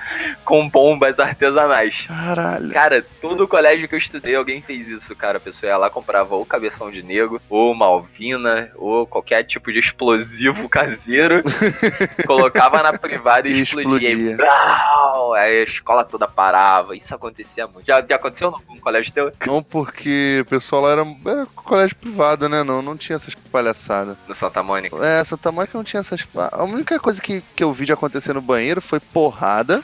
com 0.45 0.67
bombas 0.69 1.19
artesanais. 1.19 2.05
Caralho. 2.07 2.69
Cara, 2.71 3.03
todo 3.21 3.47
colégio 3.47 3.87
que 3.87 3.95
eu 3.95 3.99
estudei, 3.99 4.35
alguém 4.35 4.61
fez 4.61 4.87
isso, 4.87 5.15
cara. 5.15 5.37
A 5.37 5.41
pessoa 5.41 5.69
ia 5.69 5.77
lá, 5.77 5.89
comprava 5.89 6.35
ou 6.35 6.45
cabeção 6.45 6.89
de 6.91 7.03
negro, 7.03 7.41
ou 7.49 7.73
malvina, 7.75 8.69
ou 8.75 9.05
qualquer 9.05 9.43
tipo 9.43 9.71
de 9.71 9.79
explosivo 9.79 10.69
caseiro, 10.69 11.41
colocava 12.25 12.81
na 12.83 12.97
privada 12.97 13.47
e, 13.47 13.53
E 13.53 13.61
explodia. 13.61 14.09
explodia. 14.09 14.37
E 14.37 14.37
brau! 15.11 15.33
Aí 15.33 15.59
a 15.59 15.63
escola 15.63 16.03
toda 16.03 16.27
parava. 16.27 16.95
Isso 16.95 17.13
acontecia 17.13 17.67
muito. 17.67 17.85
Já, 17.85 18.01
já 18.01 18.15
aconteceu 18.15 18.51
no, 18.51 18.61
no 18.69 18.81
colégio 18.81 19.11
teu? 19.11 19.31
Não 19.45 19.61
porque 19.61 20.39
o 20.41 20.45
pessoal 20.45 20.83
lá 20.83 20.91
era, 20.91 21.05
era 21.25 21.45
colégio 21.47 21.95
privado, 21.95 22.47
né? 22.47 22.63
Não, 22.63 22.81
não 22.81 22.97
tinha 22.97 23.15
essas 23.15 23.35
palhaçadas. 23.35 24.17
No 24.27 24.35
Santa 24.35 24.63
Mônica? 24.63 24.95
É, 25.05 25.23
Santa 25.23 25.51
Mônica 25.51 25.77
não 25.77 25.83
tinha 25.83 25.99
essas. 25.99 26.27
A 26.51 26.63
única 26.63 26.99
coisa 26.99 27.21
que, 27.21 27.41
que 27.55 27.63
eu 27.63 27.73
vi 27.73 27.85
de 27.85 27.93
acontecer 27.93 28.33
no 28.33 28.41
banheiro 28.41 28.81
foi 28.81 28.99
porrada 28.99 29.83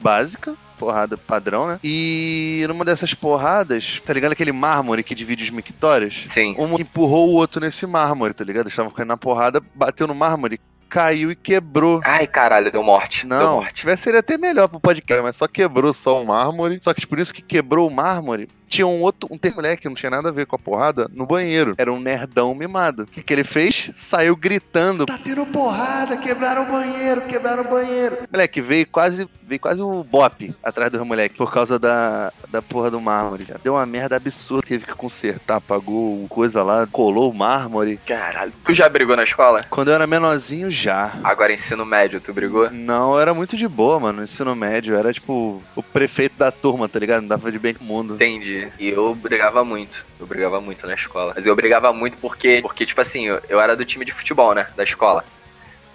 básica. 0.00 0.54
Porrada 0.78 1.18
padrão, 1.18 1.66
né? 1.66 1.80
E 1.82 2.64
numa 2.68 2.84
dessas 2.84 3.12
porradas, 3.12 4.00
tá 4.06 4.12
ligado 4.12 4.30
aquele 4.30 4.52
mármore 4.52 5.02
que 5.02 5.12
divide 5.12 5.42
os 5.42 5.50
mictórios? 5.50 6.24
Sim. 6.28 6.54
Um 6.56 6.78
empurrou 6.78 7.30
o 7.30 7.34
outro 7.34 7.60
nesse 7.60 7.84
mármore, 7.84 8.32
tá 8.32 8.44
ligado? 8.44 8.66
Eles 8.66 8.74
estavam 8.74 8.92
caindo 8.92 9.08
na 9.08 9.16
porrada, 9.16 9.60
bateu 9.74 10.06
no 10.06 10.14
mármore, 10.14 10.60
caiu 10.88 11.30
e 11.30 11.36
quebrou. 11.36 12.00
Ai, 12.04 12.26
caralho, 12.26 12.72
deu 12.72 12.82
morte. 12.82 13.26
Deu 13.26 13.38
Não, 13.38 13.56
morte. 13.56 13.74
tivesse 13.74 14.04
seria 14.04 14.20
até 14.20 14.38
melhor 14.38 14.68
pro 14.68 14.80
podcast, 14.80 15.22
mas 15.22 15.36
só 15.36 15.46
quebrou 15.46 15.92
só 15.92 16.22
o 16.22 16.26
mármore. 16.26 16.78
Só 16.80 16.92
que 16.94 17.06
por 17.06 17.18
isso 17.18 17.32
que 17.34 17.42
quebrou 17.42 17.86
o 17.86 17.90
mármore, 17.94 18.48
tinha 18.68 18.86
um 18.86 19.00
outro, 19.00 19.28
um 19.32 19.38
ter 19.38 19.54
moleque 19.54 19.82
que 19.82 19.88
não 19.88 19.94
tinha 19.94 20.10
nada 20.10 20.28
a 20.28 20.32
ver 20.32 20.46
com 20.46 20.54
a 20.54 20.58
porrada 20.58 21.10
no 21.12 21.26
banheiro. 21.26 21.74
Era 21.78 21.92
um 21.92 21.98
nerdão 21.98 22.54
mimado. 22.54 23.02
O 23.02 23.06
que, 23.06 23.22
que 23.22 23.32
ele 23.32 23.44
fez? 23.44 23.90
Saiu 23.94 24.36
gritando: 24.36 25.06
Tá 25.06 25.18
tendo 25.22 25.44
porrada, 25.46 26.16
quebraram 26.16 26.64
o 26.64 26.70
banheiro, 26.70 27.22
quebraram 27.22 27.64
o 27.64 27.68
banheiro. 27.68 28.18
Moleque, 28.30 28.60
veio 28.60 28.86
quase, 28.86 29.28
veio 29.42 29.60
quase 29.60 29.80
o 29.82 30.04
bop 30.04 30.54
atrás 30.62 30.92
do 30.92 31.04
moleque 31.04 31.36
por 31.36 31.52
causa 31.52 31.78
da, 31.78 32.32
da 32.50 32.60
porra 32.60 32.90
do 32.90 33.00
mármore. 33.00 33.44
Já. 33.48 33.56
Deu 33.62 33.74
uma 33.74 33.86
merda 33.86 34.16
absurda, 34.16 34.66
teve 34.66 34.84
que 34.84 34.94
consertar, 34.94 35.60
pagou 35.60 36.26
coisa 36.28 36.62
lá, 36.62 36.86
colou 36.86 37.30
o 37.30 37.34
mármore. 37.34 37.98
Caralho. 38.06 38.52
Tu 38.64 38.74
já 38.74 38.88
brigou 38.88 39.16
na 39.16 39.24
escola? 39.24 39.64
Quando 39.70 39.88
eu 39.88 39.94
era 39.94 40.06
menorzinho, 40.06 40.70
já. 40.70 41.14
Agora 41.24 41.52
ensino 41.52 41.84
médio, 41.84 42.20
tu 42.20 42.32
brigou? 42.32 42.70
Não, 42.70 43.14
eu 43.14 43.20
era 43.20 43.32
muito 43.32 43.56
de 43.56 43.66
boa, 43.66 43.98
mano. 43.98 44.18
No 44.18 44.24
ensino 44.24 44.54
médio, 44.54 44.94
eu 44.94 44.98
era 44.98 45.12
tipo 45.12 45.62
o 45.74 45.82
prefeito 45.82 46.36
da 46.36 46.50
turma, 46.50 46.88
tá 46.88 46.98
ligado? 46.98 47.22
Não 47.22 47.28
dava 47.28 47.50
de 47.52 47.58
bem 47.58 47.74
com 47.74 47.84
o 47.84 47.86
mundo. 47.86 48.14
Entendi. 48.14 48.57
E 48.78 48.88
eu 48.88 49.14
brigava 49.14 49.64
muito. 49.64 50.04
Eu 50.18 50.26
brigava 50.26 50.60
muito 50.60 50.86
na 50.86 50.94
escola. 50.94 51.32
Mas 51.36 51.46
eu 51.46 51.54
brigava 51.56 51.92
muito 51.92 52.16
porque, 52.18 52.60
porque 52.62 52.84
tipo 52.86 53.00
assim, 53.00 53.26
eu, 53.26 53.40
eu 53.48 53.60
era 53.60 53.76
do 53.76 53.84
time 53.84 54.04
de 54.04 54.12
futebol, 54.12 54.54
né? 54.54 54.66
Da 54.76 54.84
escola. 54.84 55.24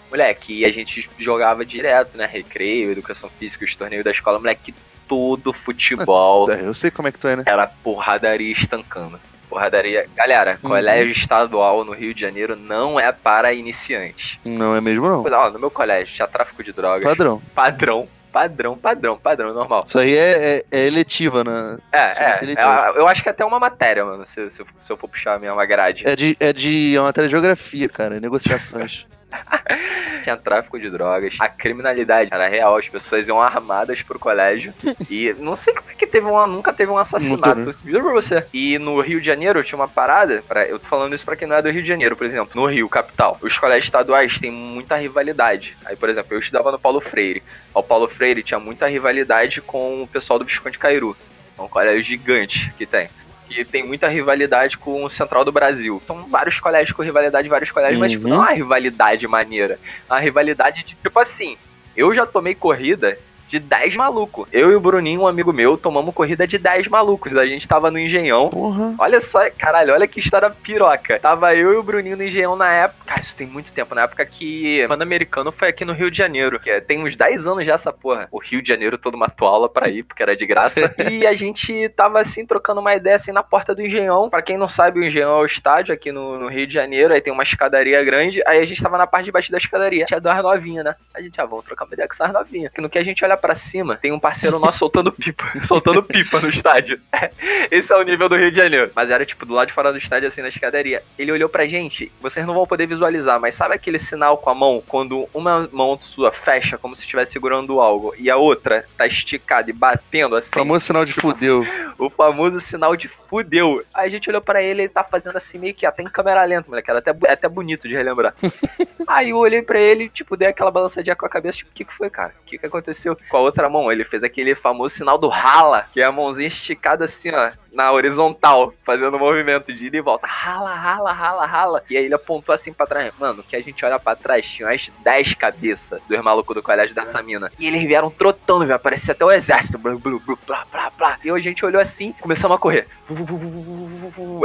Moleque, 0.10 0.60
e 0.60 0.65
a 0.65 0.72
gente 0.72 1.10
jogava 1.17 1.65
direto, 1.65 2.15
né? 2.17 2.25
Recreio, 2.32 2.91
educação 2.91 3.29
física, 3.39 3.65
os 3.65 3.75
torneios 3.75 4.03
da 4.05 4.12
escola. 4.12 4.38
Moleque, 4.38 4.74
todo 5.08 5.51
futebol 5.51 6.50
Eu 6.53 6.74
sei 6.74 6.91
como 6.91 7.08
é 7.08 7.12
que 7.12 7.17
tu 7.20 7.27
é, 7.27 7.36
né? 7.38 7.43
era 7.46 7.65
porradaria 7.67 8.51
estancando. 8.53 9.20
Porradaria. 9.50 10.08
Galera, 10.15 10.60
Uhum. 10.63 10.70
colégio 10.70 11.12
estadual 11.12 11.84
no 11.84 11.91
Rio 11.93 12.13
de 12.13 12.22
Janeiro 12.22 12.55
não 12.55 13.00
é 13.00 13.12
para 13.12 13.53
iniciantes. 13.53 14.38
Não 14.43 14.75
é 14.75 14.82
mesmo, 14.82 15.08
não. 15.08 15.24
Ó, 15.32 15.50
no 15.51 15.60
meu 15.60 15.70
colégio 15.72 16.13
tinha 16.13 16.27
tráfico 16.27 16.63
de 16.63 16.72
drogas. 16.74 17.03
Padrão. 17.03 17.41
Padrão. 17.53 18.08
Padrão, 18.34 18.75
padrão, 18.75 19.16
padrão, 19.18 19.54
normal. 19.54 19.84
Isso 19.86 20.00
aí 20.00 20.18
é, 20.18 20.56
é, 20.58 20.63
é 20.72 20.88
eletiva, 20.88 21.44
né? 21.44 21.78
É, 21.92 22.00
é, 22.00 22.44
eletivo. 22.44 22.68
é, 22.68 22.94
eu 22.98 23.08
acho 23.08 23.22
que 23.22 23.30
é 23.30 23.32
até 23.32 23.46
uma 23.46 23.60
matéria, 23.60 24.04
mano, 24.04 24.25
se, 24.25 24.50
se, 24.50 24.60
eu- 24.63 24.68
se 24.82 24.92
eu 24.92 24.98
for 24.98 25.08
puxar 25.08 25.36
a 25.36 25.40
minha 25.40 25.54
grade. 25.68 26.02
É 26.06 26.16
de, 26.16 26.36
é 26.40 26.52
de 26.52 26.96
é 26.96 27.00
uma 27.00 27.06
matéria 27.10 27.28
de 27.28 27.32
geografia, 27.32 27.88
cara. 27.88 28.20
Negociações. 28.20 29.06
Tinha 30.24 30.38
tráfico 30.38 30.80
de 30.80 30.90
drogas, 30.90 31.36
a 31.40 31.50
criminalidade 31.50 32.34
era 32.34 32.48
real, 32.48 32.78
as 32.78 32.88
pessoas 32.88 33.28
iam 33.28 33.42
armadas 33.42 34.02
pro 34.02 34.20
colégio. 34.20 34.74
e 35.10 35.34
não 35.40 35.56
sei 35.56 35.74
como 35.74 35.90
é 35.90 35.94
que 35.94 36.08
teve 36.08 36.25
um, 36.25 36.48
nunca 36.48 36.74
teve 36.74 36.92
um 36.92 36.98
assassinato. 36.98 37.60
Nunca, 37.60 37.78
Juro 37.86 38.04
pra 38.06 38.13
você. 38.13 38.46
E 38.54 38.78
no 38.80 39.00
Rio 39.02 39.20
de 39.20 39.25
Janeiro 39.25 39.63
tinha 39.63 39.78
uma 39.78 39.88
parada, 39.88 40.44
pra, 40.48 40.66
eu 40.66 40.80
tô 40.80 40.88
falando 40.88 41.13
isso 41.13 41.25
pra 41.25 41.36
quem 41.36 41.48
não 41.48 41.56
é 41.56 41.62
do 41.62 41.70
Rio 41.70 41.82
de 41.82 41.88
Janeiro, 41.88 42.16
por 42.16 42.25
exemplo, 42.25 42.60
no 42.60 42.68
Rio, 42.68 42.88
capital. 42.88 43.38
Os 43.42 43.58
colégios 43.58 43.86
estaduais 43.86 44.40
têm 44.40 44.52
muita 44.52 44.96
rivalidade. 44.98 45.75
Aí, 45.86 45.96
por 45.96 46.10
exemplo, 46.10 46.34
eu 46.34 46.40
estudava 46.40 46.72
no 46.72 46.80
Paulo 46.80 47.02
Freire. 47.02 47.44
O 47.74 47.84
Paulo 47.84 48.08
Freire 48.08 48.44
tinha 48.44 48.60
muita 48.60 48.88
rivalidade 48.88 49.62
com 49.62 50.04
o 50.04 50.08
pessoal 50.08 50.40
do 50.40 50.46
Visconde 50.46 50.78
Cairu. 50.78 51.16
É 51.58 51.62
um 51.62 51.68
colégio 51.68 52.04
gigante 52.04 52.74
que 52.78 52.86
tem. 52.86 53.10
Que 53.53 53.63
tem 53.65 53.86
muita 53.86 54.07
rivalidade 54.07 54.77
com 54.77 55.03
o 55.03 55.10
Central 55.10 55.45
do 55.45 55.51
Brasil. 55.51 56.01
São 56.05 56.27
vários 56.27 56.60
colégios 56.60 56.95
com 56.95 57.03
rivalidade, 57.03 57.48
vários 57.48 57.69
colégios, 57.72 58.00
mas 58.00 58.12
tipo, 58.12 58.24
Uhum. 58.25 58.31
não 58.31 58.38
é 58.43 58.48
uma 58.50 58.53
rivalidade 58.55 59.27
maneira. 59.27 59.79
É 60.10 60.13
uma 60.13 60.19
rivalidade 60.19 60.83
de 60.83 60.95
tipo 60.95 61.19
assim. 61.19 61.57
Eu 61.95 62.13
já 62.15 62.25
tomei 62.25 62.55
corrida 62.55 63.17
de 63.48 63.60
10 63.60 63.96
malucos. 63.96 64.48
Eu 64.52 64.72
e 64.72 64.76
o 64.76 64.80
Bruninho, 64.80 65.22
um 65.22 65.28
amigo 65.28 65.54
meu, 65.54 65.78
tomamos 65.78 66.14
corrida 66.14 66.48
de 66.48 66.58
10 66.58 66.88
malucos. 66.88 67.36
A 67.38 67.46
gente 67.46 67.68
tava 67.68 67.92
no 67.92 68.00
Engenhão. 68.00 68.50
Porra. 68.50 68.96
Olha 68.98 69.22
só, 69.22 69.50
caralho, 69.52 69.94
olha 69.94 70.08
que 70.08 70.20
história 70.20 70.50
piroca. 70.50 71.20
Tava 71.20 71.56
eu 71.56 71.74
e 71.74 71.78
o 71.78 71.84
Bruninho 71.84 72.18
no 72.18 72.24
Engenhão 72.24 72.56
na 72.56 72.72
época. 72.72 73.04
Cara, 73.06 73.22
isso 73.22 73.36
tem 73.36 73.48
muito 73.48 73.72
tempo. 73.72 73.94
Na 73.94 74.04
época 74.04 74.26
que 74.26 74.84
o 74.84 74.88
Pan-Americano 74.88 75.52
foi 75.52 75.68
aqui 75.70 75.86
no 75.86 75.94
Rio 75.94 76.10
de 76.10 76.18
Janeiro. 76.18 76.60
Que 76.60 76.70
é- 76.70 76.82
tem 76.82 77.04
uns 77.04 77.16
10 77.16 77.46
anos 77.46 77.66
já 77.66 77.74
essa 77.76 77.94
porra. 77.94 78.28
O 78.32 78.40
Rio 78.40 78.62
de 78.62 78.70
Janeiro 78.70 78.98
todo 78.98 79.18
matou 79.18 79.48
aula 79.48 79.70
pra 79.70 79.88
ir, 79.90 80.04
porque 80.04 80.24
era 80.24 80.36
de 80.36 80.46
graça. 80.46 80.80
e 81.12 81.26
a 81.28 81.36
gente 81.36 81.90
tava 81.90 82.20
assim, 82.22 82.46
trocando 82.46 82.82
uma 82.82 82.96
ideia 82.96 83.16
assim 83.16 83.32
na 83.32 83.44
porta 83.44 83.76
do 83.76 83.82
Engenhão. 83.82 84.30
Pra 84.30 84.42
quem 84.42 84.58
não 84.58 84.68
sabe, 84.68 85.00
o 85.00 85.04
Engenhão 85.04 85.40
é 85.40 85.42
o 85.42 85.46
estádio 85.46 85.94
aqui 85.94 86.12
no, 86.12 86.40
no 86.40 86.48
Rio 86.48 86.66
de 86.66 86.74
Janeiro. 86.74 87.14
Aí 87.14 87.22
tem 87.22 87.32
uma 87.32 87.44
escadaria 87.44 88.04
grande. 88.04 88.42
Aí 88.48 88.60
a 88.60 88.66
gente 88.66 88.82
tava 88.82 88.98
na 88.98 89.06
parte 89.08 89.26
de 89.26 89.32
baixo 89.32 89.52
da 89.52 89.58
escadaria. 89.58 90.06
Tinha 90.06 90.20
duas 90.20 90.42
novinhas, 90.42 90.86
né? 90.86 90.96
A 91.14 91.22
gente, 91.22 91.40
ah, 91.40 91.46
vamos 91.46 91.66
trocar 91.66 91.86
uma 91.86 91.94
ideia 91.94 92.08
com 92.08 92.14
essas 92.14 92.34
novinhas. 92.34 92.72
Que 92.72 92.82
no 92.82 92.90
que 92.90 92.98
a 92.98 93.04
gente 93.04 93.24
olha 93.24 93.33
pra 93.38 93.56
cima, 93.56 93.98
tem 93.98 94.12
um 94.12 94.20
parceiro 94.20 94.60
nosso 94.60 94.80
soltando 94.80 95.12
pipa. 95.12 95.44
soltando 95.63 96.04
pipa 96.04 96.40
no 96.40 96.50
estádio. 96.50 97.00
Esse 97.72 97.92
é 97.92 97.96
o 97.96 98.04
nível 98.04 98.28
do 98.28 98.36
Rio 98.36 98.52
de 98.52 98.58
Janeiro. 98.58 98.92
Mas 98.96 99.10
era 99.10 99.25
tipo 99.25 99.46
do 99.46 99.54
lado 99.54 99.68
de 99.68 99.74
fora 99.74 99.92
do 99.92 99.98
estádio, 99.98 100.28
assim, 100.28 100.42
na 100.42 100.50
escadaria. 100.50 101.04
Ele 101.18 101.32
olhou 101.32 101.50
pra 101.50 101.66
gente, 101.66 102.12
vocês 102.22 102.46
não 102.46 102.54
vão 102.54 102.68
poder 102.68 102.88
visualizar, 102.88 103.40
mas 103.40 103.56
sabe 103.56 103.75
aquele 103.75 104.00
sinal 104.00 104.38
com 104.38 104.50
a 104.50 104.56
mão? 104.56 104.84
Quando 104.88 105.28
uma 105.34 105.70
mão 105.72 105.98
sua 106.02 106.32
fecha 106.32 106.78
como 106.78 106.96
se 106.96 107.04
estivesse 107.04 107.32
segurando 107.32 107.80
algo 107.80 108.13
e 108.18 108.30
a 108.30 108.38
outra 108.38 108.86
tá 108.98 109.08
esticada 109.08 109.70
e 109.70 109.74
batendo 109.74 110.36
assim. 110.36 110.52
Famoso 110.52 110.86
sinal 110.86 111.06
de 111.06 111.13
fudeu. 111.13 111.66
O 111.98 112.10
famoso 112.10 112.60
sinal 112.60 112.96
de 112.96 113.08
fudeu. 113.08 113.84
Aí 113.94 114.08
a 114.08 114.12
gente 114.12 114.30
olhou 114.30 114.42
pra 114.42 114.62
ele, 114.62 114.84
ele 114.84 114.90
tá 114.90 115.04
fazendo 115.04 115.38
assim 115.38 115.58
meio 115.58 115.74
que 115.74 115.86
até 115.86 116.04
em 116.04 116.08
câmera 116.08 116.44
lenta, 116.46 116.70
moleque. 116.70 116.90
Era 116.90 117.00
até, 117.00 117.12
até 117.30 117.48
bonito 117.50 117.88
de 117.88 117.96
relembrar. 117.96 118.34
Aí 119.08 119.32
eu 119.32 119.38
olhei 119.38 119.62
pra 119.62 119.80
ele, 119.80 120.10
tipo, 120.10 120.38
dei 120.38 120.48
aquela 120.48 120.72
balançadinha 120.72 121.16
com 121.16 121.26
a 121.26 121.30
cabeça, 121.30 121.58
tipo, 121.58 121.72
o 121.72 121.74
que 121.74 121.86
que 121.86 121.94
foi, 121.94 122.10
cara? 122.10 122.34
O 122.42 122.46
que 122.46 122.58
que 122.58 122.66
aconteceu? 122.66 123.18
com 123.30 123.38
a 123.38 123.42
outra 123.42 123.70
mão. 123.70 123.92
Ele 123.92 124.04
fez 124.04 124.24
aquele 124.24 124.56
famoso 124.56 124.96
sinal 124.96 125.18
do 125.18 125.28
rala, 125.28 125.88
que 125.94 126.02
é 126.02 126.04
a 126.04 126.12
mãozinha 126.12 126.48
esticada 126.48 127.06
assim, 127.06 127.32
ó, 127.32 127.52
na 127.72 127.92
horizontal, 127.92 128.74
fazendo 128.86 129.18
um 129.18 129.20
movimento 129.20 129.74
de 129.74 129.88
ida 129.88 129.98
e 129.98 130.02
volta. 130.02 130.28
Rala, 130.28 130.76
rala, 130.76 131.12
rala, 131.12 131.46
rala. 131.46 131.84
E 131.90 131.98
aí 131.98 132.06
ele 132.06 132.14
apontou 132.14 132.54
assim 132.54 132.72
pra 132.72 132.86
trás. 132.86 133.12
Mano, 133.20 133.44
que 133.44 133.56
a 133.56 133.62
gente 133.62 133.84
olha 133.84 134.00
pra 134.00 134.16
trás, 134.16 134.46
tinha 134.46 134.68
umas 134.68 134.92
10 135.04 135.34
cabeças 135.34 136.02
dos 136.08 136.22
malucos 136.22 136.56
do 136.56 136.62
colégio 136.62 136.94
dessa 136.94 137.22
mina. 137.22 137.52
E 137.60 137.68
eles 137.68 137.84
vieram 137.84 138.10
trotando, 138.10 138.66
velho. 138.66 138.80
Parecia 138.80 139.14
até 139.14 139.26
o 139.26 139.32
exército. 139.32 139.78
Blu, 139.78 139.98
blu, 139.98 140.22
blá, 140.46 140.66
blá, 140.72 140.92
blá. 140.96 141.18
E 141.24 141.30
a 141.30 141.40
gente 141.40 141.66
olhou 141.66 141.82
assim, 141.82 141.93
começamos 142.20 142.56
a 142.56 142.60
correr. 142.60 142.88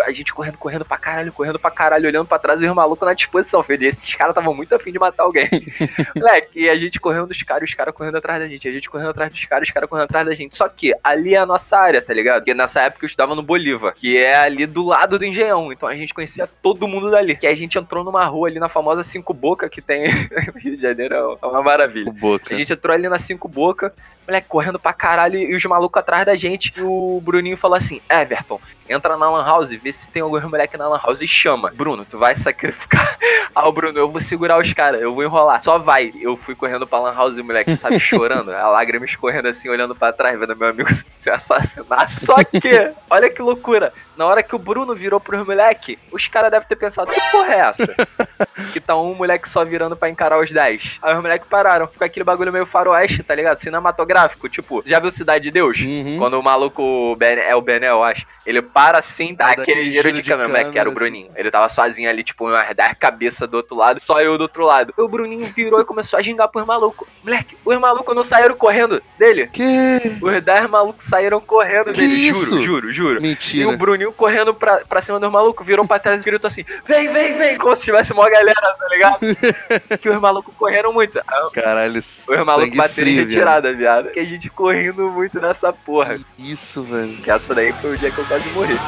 A 0.05 0.12
gente 0.12 0.33
correndo, 0.33 0.59
correndo 0.59 0.85
pra 0.85 0.99
caralho, 0.99 1.33
correndo 1.33 1.59
pra 1.59 1.71
caralho, 1.71 2.07
olhando 2.07 2.26
pra 2.26 2.38
trás 2.38 2.61
e 2.61 2.67
os 2.67 2.75
malucos 2.75 3.07
na 3.07 3.14
disposição, 3.14 3.62
filho. 3.62 3.85
E 3.85 3.87
esses 3.87 4.14
caras 4.14 4.33
estavam 4.33 4.55
muito 4.55 4.75
afim 4.75 4.93
de 4.93 4.99
matar 4.99 5.23
alguém. 5.23 5.49
Moleque, 6.14 6.61
e 6.61 6.69
a 6.69 6.76
gente 6.76 7.00
correndo 7.00 7.26
dos 7.26 7.43
caras, 7.43 7.69
os 7.69 7.75
caras 7.75 7.95
correndo 7.95 8.17
atrás 8.17 8.40
da 8.40 8.49
gente. 8.49 8.69
A 8.69 8.73
gente 8.73 8.90
correndo 8.90 9.11
atrás 9.11 9.31
dos 9.31 9.45
caras, 9.45 9.69
os 9.69 9.75
caras 9.75 9.88
correndo 9.88 10.05
atrás 10.05 10.26
da 10.26 10.35
gente. 10.35 10.57
Só 10.57 10.69
que 10.69 10.95
ali 11.02 11.35
é 11.35 11.38
a 11.38 11.47
nossa 11.47 11.78
área, 11.78 12.02
tá 12.02 12.12
ligado? 12.12 12.40
Porque 12.40 12.55
nessa 12.55 12.83
época 12.83 13.05
eu 13.05 13.09
estudava 13.09 13.35
no 13.35 13.43
Bolívar, 13.43 13.95
que 13.95 14.17
é 14.17 14.37
ali 14.37 14.67
do 14.67 14.85
lado 14.85 15.19
do 15.19 15.25
Engenhão. 15.25 15.73
Então 15.73 15.88
a 15.88 15.97
gente 15.97 16.12
conhecia 16.12 16.49
todo 16.62 16.88
mundo 16.88 17.11
dali. 17.11 17.37
Que 17.37 17.47
a 17.47 17.55
gente 17.55 17.78
entrou 17.78 18.05
numa 18.05 18.25
rua 18.26 18.49
ali 18.49 18.59
na 18.59 18.69
famosa 18.69 19.02
Cinco 19.02 19.33
Boca, 19.33 19.69
que 19.69 19.81
tem 19.81 20.05
no 20.55 20.61
Rio 20.61 20.76
de 20.76 20.83
Janeiro, 20.83 21.14
é 21.40 21.47
uma 21.47 21.62
maravilha. 21.62 22.12
Boca. 22.12 22.55
A 22.55 22.59
gente 22.59 22.73
entrou 22.73 22.95
ali 22.95 23.09
na 23.09 23.19
Cinco 23.19 23.49
Boca, 23.49 23.95
moleque, 24.28 24.47
correndo 24.47 24.78
pra 24.78 24.92
caralho 24.92 25.38
e 25.38 25.56
os 25.56 25.64
malucos 25.64 25.99
atrás 25.99 26.26
da 26.26 26.37
gente. 26.37 26.73
E 26.76 26.82
o 26.82 27.20
Bruninho 27.25 27.56
falou 27.56 27.76
assim: 27.76 28.00
Everton, 28.11 28.61
entra 28.88 29.16
na 29.16 29.30
Lan 29.30 29.44
House, 29.44 29.70
vê 29.70 29.92
se 29.92 30.08
tem 30.08 30.23
algum 30.23 30.40
moleque 30.49 30.76
na 30.76 30.88
Lan 30.88 31.00
House 31.02 31.23
e 31.23 31.26
chama. 31.26 31.73
Bruno, 31.75 32.04
tu 32.04 32.18
vai 32.18 32.37
sacrificar. 32.37 33.16
Ah, 33.54 33.66
o 33.66 33.73
Bruno, 33.73 33.99
eu 33.99 34.08
vou 34.08 34.20
segurar 34.20 34.61
os 34.61 34.73
caras, 34.73 35.00
eu 35.00 35.12
vou 35.12 35.25
enrolar. 35.25 35.61
Só 35.64 35.78
vai. 35.78 36.12
Eu 36.20 36.37
fui 36.37 36.54
correndo 36.54 36.87
pra 36.87 37.00
Lan 37.00 37.14
House 37.14 37.37
e 37.37 37.40
o 37.40 37.44
moleque, 37.44 37.75
sabe, 37.76 37.99
chorando, 37.99 38.52
a 38.52 38.68
lágrima 38.68 39.04
escorrendo 39.04 39.49
assim, 39.49 39.68
olhando 39.68 39.97
pra 39.97 40.12
trás, 40.12 40.38
vendo 40.38 40.54
meu 40.54 40.68
amigo 40.68 40.88
se 41.16 41.28
assassinar. 41.28 42.08
Só 42.08 42.37
que, 42.44 42.92
olha 43.11 43.28
que 43.30 43.42
loucura. 43.42 43.92
Na 44.18 44.26
hora 44.26 44.42
que 44.42 44.54
o 44.54 44.58
Bruno 44.58 44.96
virou 44.96 45.20
pros 45.20 45.46
moleque, 45.46 45.96
os 46.10 46.26
caras 46.26 46.50
devem 46.50 46.66
ter 46.66 46.75
pensado, 46.75 47.12
que 47.12 47.20
porra 47.30 47.54
é 47.54 47.58
essa? 47.60 47.87
que 48.72 48.80
tá 48.80 48.96
um 48.96 49.14
moleque 49.14 49.48
só 49.48 49.64
virando 49.64 49.96
pra 49.96 50.10
encarar 50.10 50.40
os 50.40 50.50
10. 50.50 50.98
Aí 51.00 51.14
os 51.14 51.22
moleques 51.22 51.46
pararam. 51.48 51.87
Ficou 51.87 52.04
aquele 52.04 52.25
bagulho 52.25 52.52
meio 52.52 52.66
faroeste, 52.66 53.22
tá 53.22 53.32
ligado? 53.32 53.58
Cinematográfico. 53.58 54.48
Tipo, 54.48 54.82
já 54.84 54.98
viu 54.98 55.12
Cidade 55.12 55.44
de 55.44 55.50
Deus? 55.52 55.78
Uhum. 55.78 56.16
Quando 56.18 56.34
o 56.34 56.42
maluco, 56.42 56.82
o 56.82 57.14
Ben- 57.14 57.38
é 57.38 57.54
o 57.54 57.60
Benel, 57.62 57.96
eu 57.98 58.02
acho. 58.02 58.26
Ele 58.44 58.60
para 58.60 58.98
assim, 58.98 59.34
dá 59.34 59.50
aquele 59.50 59.90
giro 59.90 60.10
de 60.12 60.20
de 60.20 60.28
câmera, 60.30 60.48
moleque, 60.48 60.72
que 60.72 60.78
era 60.78 60.88
o 60.88 60.92
câmera, 60.92 61.10
Bruninho. 61.12 61.30
Ele 61.37 61.50
tava 61.50 61.68
sozinho 61.68 62.10
ali, 62.10 62.25
tipo, 62.25 62.46
umas 62.48 62.75
10 62.75 62.94
cabeças 62.98 63.46
do 63.48 63.58
outro 63.58 63.76
lado, 63.76 64.00
só 64.00 64.18
eu 64.20 64.37
do 64.37 64.42
outro 64.42 64.64
lado. 64.64 64.92
E 64.98 65.00
o 65.00 65.06
Bruninho 65.06 65.46
virou 65.54 65.80
e 65.80 65.84
começou 65.84 66.18
a 66.18 66.22
gingar 66.22 66.48
pros 66.48 66.66
malucos. 66.66 67.06
Moleque, 67.22 67.56
os 67.64 67.78
malucos 67.78 68.16
não 68.16 68.25
saíram 68.25 68.56
correndo 68.56 69.00
dele. 69.18 69.48
Que? 69.52 70.16
Os 70.20 70.42
10 70.42 70.68
malucos 70.68 71.04
saíram 71.04 71.40
correndo 71.40 71.92
Que 71.92 72.00
dele. 72.00 72.28
isso? 72.28 72.46
Juro, 72.60 72.62
juro, 72.64 72.92
juro. 72.92 73.18
E 73.20 73.22
Mentira. 73.22 73.68
o 73.68 73.76
Bruninho 73.76 74.07
correndo 74.12 74.54
pra, 74.54 74.78
pra 74.78 75.02
cima 75.02 75.18
dos 75.20 75.30
malucos, 75.30 75.66
virou 75.66 75.86
pra 75.86 75.98
trás 75.98 76.20
e 76.20 76.24
gritou 76.24 76.48
assim: 76.48 76.64
Vem, 76.86 77.12
vem, 77.12 77.38
vem! 77.38 77.58
Como 77.58 77.74
se 77.76 77.84
tivesse 77.84 78.12
uma 78.12 78.28
galera, 78.28 78.76
tá 78.78 78.88
ligado? 78.88 79.18
que 80.00 80.08
os 80.08 80.16
malucos 80.16 80.54
correram 80.56 80.92
muito. 80.92 81.20
Caralho, 81.52 81.98
Os 81.98 82.26
malucos 82.44 82.76
bateram 82.76 83.08
em 83.10 83.16
retirada, 83.16 83.72
viado. 83.72 84.10
Que 84.10 84.20
a 84.20 84.24
gente 84.24 84.48
correndo 84.50 85.10
muito 85.10 85.40
nessa 85.40 85.72
porra. 85.72 86.18
Que 86.36 86.52
isso, 86.52 86.82
velho. 86.82 87.16
Que 87.18 87.30
essa 87.30 87.54
daí 87.54 87.72
foi 87.72 87.94
o 87.94 87.98
dia 87.98 88.10
que 88.10 88.18
eu 88.18 88.24
quase 88.24 88.48
morri. 88.50 88.78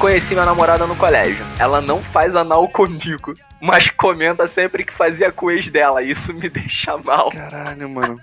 Conheci 0.00 0.32
minha 0.32 0.46
namorada 0.46 0.86
no 0.86 0.96
colégio. 0.96 1.44
Ela 1.58 1.82
não 1.82 2.02
faz 2.02 2.34
anal 2.34 2.66
comigo, 2.68 3.34
mas 3.60 3.90
comenta 3.90 4.48
sempre 4.48 4.82
que 4.82 4.94
fazia 4.94 5.30
com 5.30 5.44
o 5.46 5.50
ex 5.50 5.68
dela. 5.68 6.02
Isso 6.02 6.32
me 6.32 6.48
deixa 6.48 6.96
mal. 6.96 7.28
Caralho, 7.30 7.86
mano. 7.90 8.18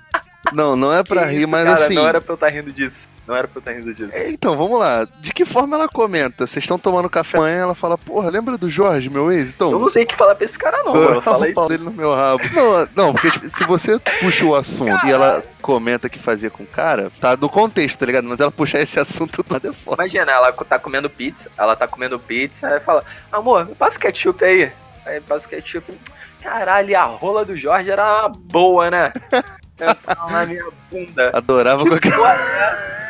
Não, 0.51 0.75
não 0.75 0.91
é 0.91 1.03
pra 1.03 1.25
Que 1.27 1.33
rir, 1.33 1.37
isso, 1.41 1.47
mas 1.47 1.65
cara, 1.65 1.85
assim. 1.85 1.93
Não 1.93 2.07
era 2.07 2.19
pra 2.19 2.31
eu 2.31 2.35
estar 2.35 2.49
rindo 2.49 2.71
disso. 2.71 3.07
Não 3.27 3.35
era 3.35 3.45
pra 3.47 3.57
eu 3.57 3.59
estar 3.59 3.71
rindo 3.73 3.93
disso. 3.93 4.13
Então, 4.29 4.55
vamos 4.55 4.79
lá. 4.79 5.05
De 5.19 5.33
que 5.33 5.43
forma 5.43 5.75
ela 5.75 5.87
comenta? 5.89 6.47
Vocês 6.47 6.63
estão 6.63 6.79
tomando 6.79 7.09
café 7.09 7.37
amanhã, 7.37 7.63
ela 7.63 7.75
fala, 7.75 7.97
porra, 7.97 8.29
lembra 8.29 8.57
do 8.57 8.69
Jorge, 8.69 9.09
meu 9.09 9.29
ex? 9.29 9.53
Então, 9.53 9.69
Eu 9.71 9.79
não 9.79 9.89
sei 9.89 10.05
o 10.05 10.07
que 10.07 10.15
falar 10.15 10.33
pra 10.33 10.45
esse 10.45 10.57
cara, 10.57 10.77
não, 10.77 10.93
mano. 10.93 11.03
Adorava 11.03 11.21
Fala 11.21 11.39
o 11.39 11.43
aí. 11.43 11.53
pau 11.53 11.67
dele 11.67 11.83
no 11.83 11.91
meu 11.91 12.13
rabo. 12.15 12.41
Não, 12.53 12.87
não, 12.95 13.13
porque 13.13 13.29
tipo, 13.31 13.49
se 13.49 13.63
você 13.65 13.99
puxa 14.21 14.45
o 14.45 14.55
assunto 14.55 15.05
e 15.05 15.11
ela 15.11 15.43
comenta 15.61 16.07
que 16.07 16.17
fazia 16.17 16.49
com 16.49 16.63
o 16.63 16.67
cara, 16.67 17.11
tá 17.19 17.35
no 17.35 17.49
contexto, 17.49 17.99
tá 17.99 18.05
ligado? 18.05 18.23
Mas 18.25 18.39
ela 18.39 18.49
puxar 18.51 18.79
esse 18.79 18.97
assunto 18.97 19.43
todo 19.43 19.67
é 19.67 19.73
foda. 19.73 20.01
Imagina, 20.03 20.31
ela 20.31 20.53
tá 20.53 20.79
comendo 20.79 21.09
pizza, 21.09 21.49
ela 21.57 21.75
tá 21.75 21.85
comendo 21.85 22.17
pizza, 22.17 22.67
aí 22.67 22.79
fala, 22.79 23.03
amor, 23.29 23.67
passa 23.77 23.97
o 23.97 23.99
ketchup 23.99 24.43
aí. 24.45 24.71
Aí 25.05 25.19
passa 25.19 25.47
o 25.47 25.49
ketchup. 25.49 25.93
Caralho, 26.41 26.97
a 26.97 27.03
rola 27.03 27.43
do 27.43 27.57
Jorge 27.57 27.91
era 27.91 28.21
uma 28.21 28.29
boa, 28.29 28.89
né? 28.89 29.11
Entrava 29.79 30.31
na 30.31 30.45
minha 30.45 30.65
bunda. 30.89 31.29
Adorava 31.33 31.83
Que 31.99 32.09
qualquer. 32.09 32.97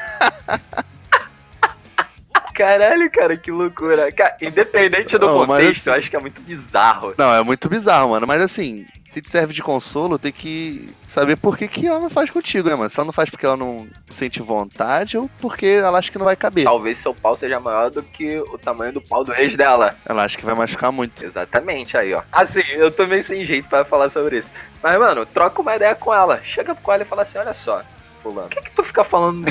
Caralho, 2.53 3.09
cara, 3.11 3.37
que 3.37 3.51
loucura. 3.51 4.11
Cara, 4.11 4.35
independente 4.41 5.15
do 5.17 5.27
Não, 5.27 5.45
contexto, 5.45 5.87
eu 5.87 5.93
assim- 5.93 5.99
acho 6.01 6.09
que 6.09 6.15
é 6.15 6.19
muito 6.19 6.41
bizarro. 6.41 7.13
Não, 7.15 7.31
é 7.33 7.43
muito 7.43 7.69
bizarro, 7.69 8.09
mano. 8.09 8.25
Mas 8.25 8.41
assim, 8.41 8.83
se 9.11 9.21
te 9.21 9.29
serve 9.29 9.53
de 9.53 9.61
consolo, 9.61 10.17
tem 10.17 10.31
que 10.31 10.89
saber 11.05 11.35
por 11.35 11.55
que, 11.55 11.67
que 11.67 11.85
ela 11.85 11.99
não 11.99 12.09
faz 12.09 12.31
contigo, 12.31 12.67
né, 12.67 12.73
mano? 12.73 12.89
Se 12.89 12.97
ela 12.99 13.05
não 13.05 13.13
faz 13.13 13.29
porque 13.29 13.45
ela 13.45 13.55
não 13.55 13.87
sente 14.09 14.41
vontade 14.41 15.19
ou 15.19 15.29
porque 15.39 15.67
ela 15.67 15.99
acha 15.99 16.11
que 16.11 16.17
não 16.17 16.25
vai 16.25 16.35
caber. 16.35 16.63
Talvez 16.63 16.97
seu 16.97 17.13
pau 17.13 17.37
seja 17.37 17.59
maior 17.59 17.91
do 17.91 18.01
que 18.01 18.39
o 18.39 18.57
tamanho 18.57 18.91
do 18.91 19.01
pau 19.01 19.23
do 19.23 19.35
ex 19.35 19.55
dela. 19.55 19.91
Ela 20.03 20.23
acha 20.23 20.35
que 20.35 20.45
vai 20.45 20.55
machucar 20.55 20.91
muito. 20.91 21.23
Exatamente, 21.23 21.95
aí, 21.95 22.11
ó. 22.15 22.23
Assim, 22.31 22.63
eu 22.71 22.89
tô 22.89 23.05
meio 23.05 23.21
sem 23.21 23.45
jeito 23.45 23.69
pra 23.69 23.85
falar 23.85 24.09
sobre 24.09 24.39
isso. 24.39 24.49
Mas, 24.81 24.97
mano, 24.97 25.27
troca 25.27 25.61
uma 25.61 25.75
ideia 25.75 25.93
com 25.93 26.11
ela. 26.11 26.41
Chega 26.43 26.73
com 26.73 26.91
ela 26.91 27.03
e 27.03 27.05
fala 27.05 27.21
assim: 27.21 27.37
olha 27.37 27.53
só, 27.53 27.83
fulano, 28.31 28.49
por 28.49 28.61
que, 28.61 28.69
que 28.69 28.75
tu 28.75 28.83
fica 28.83 29.03
falando 29.03 29.45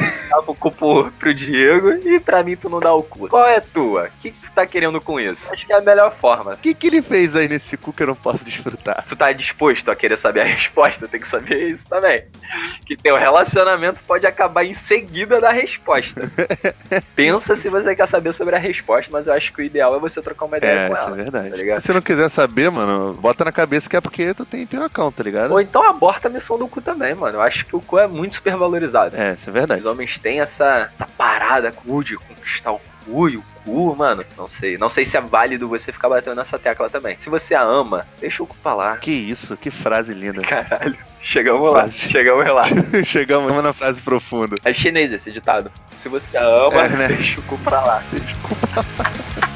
o 0.46 0.54
cu 0.54 0.70
pro, 0.70 1.12
pro 1.18 1.34
Diego 1.34 1.92
e 1.92 2.20
pra 2.20 2.42
mim 2.42 2.56
tu 2.56 2.68
não 2.68 2.80
dá 2.80 2.92
o 2.94 3.02
cu? 3.02 3.28
Qual 3.28 3.46
é 3.46 3.56
a 3.56 3.60
tua? 3.60 4.04
O 4.04 4.20
que, 4.20 4.30
que 4.30 4.40
tu 4.40 4.50
tá 4.54 4.66
querendo 4.66 5.00
com 5.00 5.18
isso? 5.20 5.52
Acho 5.52 5.66
que 5.66 5.72
é 5.72 5.76
a 5.76 5.80
melhor 5.80 6.14
forma. 6.20 6.52
O 6.54 6.56
que, 6.58 6.74
que 6.74 6.86
ele 6.86 7.02
fez 7.02 7.34
aí 7.36 7.48
nesse 7.48 7.76
cu 7.76 7.92
que 7.92 8.02
eu 8.02 8.08
não 8.08 8.14
posso 8.14 8.44
desfrutar? 8.44 9.04
Tu 9.08 9.16
tá 9.16 9.32
disposto 9.32 9.90
a 9.90 9.96
querer 9.96 10.16
saber 10.18 10.40
a 10.40 10.44
resposta, 10.44 11.08
tem 11.08 11.20
que 11.20 11.28
saber 11.28 11.68
isso 11.70 11.86
também. 11.88 12.24
Que 12.84 12.96
teu 12.96 13.16
relacionamento 13.16 14.00
pode 14.06 14.26
acabar 14.26 14.64
em 14.64 14.74
seguida 14.74 15.40
da 15.40 15.50
resposta. 15.50 16.22
Pensa 17.14 17.56
se 17.56 17.68
você 17.68 17.94
quer 17.94 18.06
saber 18.08 18.32
sobre 18.34 18.54
a 18.54 18.58
resposta, 18.58 19.10
mas 19.12 19.26
eu 19.26 19.34
acho 19.34 19.52
que 19.52 19.62
o 19.62 19.64
ideal 19.64 19.94
é 19.96 19.98
você 19.98 20.20
trocar 20.22 20.46
uma 20.46 20.56
ideia 20.58 20.80
É, 20.80 20.88
com 20.88 20.94
isso 20.94 21.02
é 21.02 21.06
ela. 21.06 21.16
verdade. 21.16 21.50
tá? 21.66 21.80
Se 21.80 21.86
você 21.86 21.92
não 21.92 22.00
quiser 22.02 22.28
saber, 22.28 22.70
mano, 22.70 23.14
bota 23.14 23.44
na 23.44 23.52
cabeça 23.52 23.88
que 23.88 23.96
é 23.96 24.00
porque 24.00 24.34
tu 24.34 24.44
tem 24.44 24.66
pirocão, 24.66 25.10
tá 25.10 25.22
ligado? 25.22 25.52
Ou 25.52 25.60
então 25.60 25.82
aborta 25.88 26.28
a 26.28 26.30
missão 26.30 26.58
do 26.58 26.68
cu 26.68 26.80
também, 26.80 27.14
mano. 27.14 27.38
Eu 27.38 27.42
acho 27.42 27.64
que 27.66 27.74
o 27.76 27.80
cu 27.80 27.98
é 27.98 28.06
muito 28.06 28.36
super 28.36 28.56
valorizado. 28.66 29.16
É, 29.16 29.32
isso 29.34 29.48
é 29.48 29.52
verdade. 29.52 29.80
Os 29.80 29.86
homens 29.86 30.18
têm 30.18 30.40
essa, 30.40 30.90
essa 30.94 31.06
parada 31.16 31.70
cu 31.72 32.02
de 32.04 32.16
conquistar 32.16 32.72
o 32.72 32.80
cu 33.04 33.28
e 33.28 33.36
o 33.36 33.44
cu, 33.64 33.94
mano. 33.96 34.24
Não 34.36 34.48
sei. 34.48 34.76
Não 34.78 34.88
sei 34.88 35.04
se 35.06 35.16
é 35.16 35.20
válido 35.20 35.68
você 35.68 35.92
ficar 35.92 36.08
batendo 36.08 36.36
nessa 36.36 36.58
tecla 36.58 36.90
também. 36.90 37.16
Se 37.18 37.28
você 37.30 37.54
a 37.54 37.62
ama, 37.62 38.06
deixa 38.20 38.42
o 38.42 38.46
cu 38.46 38.56
pra 38.62 38.74
lá. 38.74 38.96
Que 38.96 39.10
isso, 39.12 39.56
que 39.56 39.70
frase 39.70 40.12
linda. 40.14 40.42
Caralho. 40.42 40.96
Chegamos 41.22 41.72
lá. 41.72 41.80
Frase. 41.80 41.98
Chegamos 42.08 42.46
lá. 42.46 42.62
Chegamos 43.04 43.62
na 43.62 43.72
frase 43.72 44.00
profunda. 44.00 44.56
É 44.64 44.72
chinês 44.72 45.12
esse 45.12 45.30
ditado. 45.32 45.70
Se 45.98 46.08
você 46.08 46.36
a 46.36 46.44
ama, 46.44 46.82
É, 46.84 46.88
né? 46.90 47.08
deixa 47.08 47.40
o 47.40 47.42
cu 47.44 47.58
pra 47.58 47.80
lá. 47.80 48.02
Desculpa. 48.12 48.66
All 48.76 48.84
the 48.84 49.55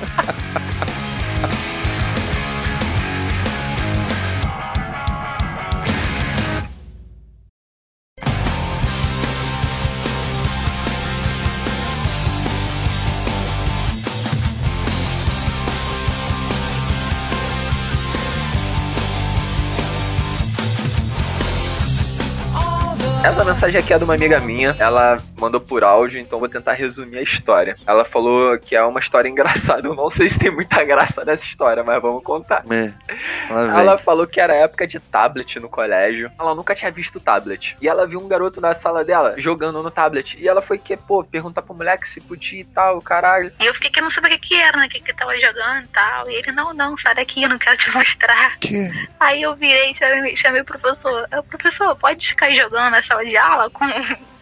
has 23.31 23.40
Essa 23.41 23.49
mensagem 23.49 23.81
aqui 23.81 23.95
é 23.95 23.97
de 23.97 24.05
uma 24.05 24.15
amiga 24.15 24.39
minha. 24.39 24.77
Ela 24.79 25.19
mandou 25.39 25.59
por 25.59 25.83
áudio, 25.83 26.21
então 26.21 26.39
vou 26.39 26.47
tentar 26.47 26.75
resumir 26.75 27.17
a 27.17 27.23
história. 27.23 27.75
Ela 27.87 28.05
falou 28.05 28.59
que 28.59 28.77
é 28.77 28.85
uma 28.85 29.01
história 29.01 29.31
engraçada. 29.31 29.89
Eu 29.89 29.95
não 29.95 30.11
sei 30.11 30.29
se 30.29 30.39
tem 30.39 30.51
muita 30.51 30.85
graça 30.85 31.25
nessa 31.25 31.47
história, 31.47 31.83
mas 31.83 32.03
vamos 32.03 32.23
contar. 32.23 32.63
É. 32.71 32.93
Ela 33.49 33.97
falou 33.97 34.27
que 34.27 34.39
era 34.39 34.55
época 34.55 34.87
de 34.87 35.01
tablet 35.01 35.59
no 35.59 35.71
colégio. 35.71 36.31
Ela 36.39 36.55
nunca 36.55 36.75
tinha 36.75 36.91
visto 36.91 37.19
tablet. 37.19 37.79
E 37.81 37.89
ela 37.89 38.07
viu 38.07 38.21
um 38.21 38.29
garoto 38.29 38.61
na 38.61 38.75
sala 38.75 39.03
dela 39.03 39.35
jogando 39.39 39.83
no 39.83 39.91
tablet. 39.91 40.37
E 40.39 40.47
ela 40.47 40.61
foi 40.61 40.77
que, 40.77 40.95
pô, 40.95 41.25
perguntar 41.25 41.63
pro 41.63 41.75
moleque 41.75 42.07
se 42.07 42.21
podia 42.21 42.61
e 42.61 42.65
tal, 42.65 43.01
caralho. 43.01 43.51
E 43.59 43.65
eu 43.65 43.73
fiquei 43.73 43.89
querendo 43.89 44.13
saber 44.13 44.29
o 44.29 44.31
que 44.33 44.49
que 44.49 44.55
era, 44.55 44.77
né? 44.77 44.85
O 44.85 44.91
que 44.91 45.01
que 45.01 45.15
tava 45.15 45.35
jogando 45.41 45.85
e 45.85 45.89
tal. 45.89 46.29
E 46.29 46.35
ele, 46.35 46.53
não, 46.53 46.75
não, 46.75 46.95
sai 46.99 47.15
daqui, 47.15 47.43
eu 47.43 47.49
não 47.49 47.59
quero 47.59 47.79
te 47.79 47.91
mostrar. 47.97 48.59
Que? 48.59 48.91
Aí 49.19 49.41
eu 49.41 49.55
virei 49.55 49.93
e 49.93 49.95
chamei, 49.95 50.37
chamei 50.37 50.61
o 50.61 50.65
professor. 50.67 51.27
Eu, 51.33 51.43
professor, 51.43 51.97
pode 51.97 52.29
ficar 52.29 52.51
jogando 52.51 52.91
na 52.91 53.03
sala 53.03 53.25
de 53.25 53.30
aula 53.37 53.71
com, 53.71 53.85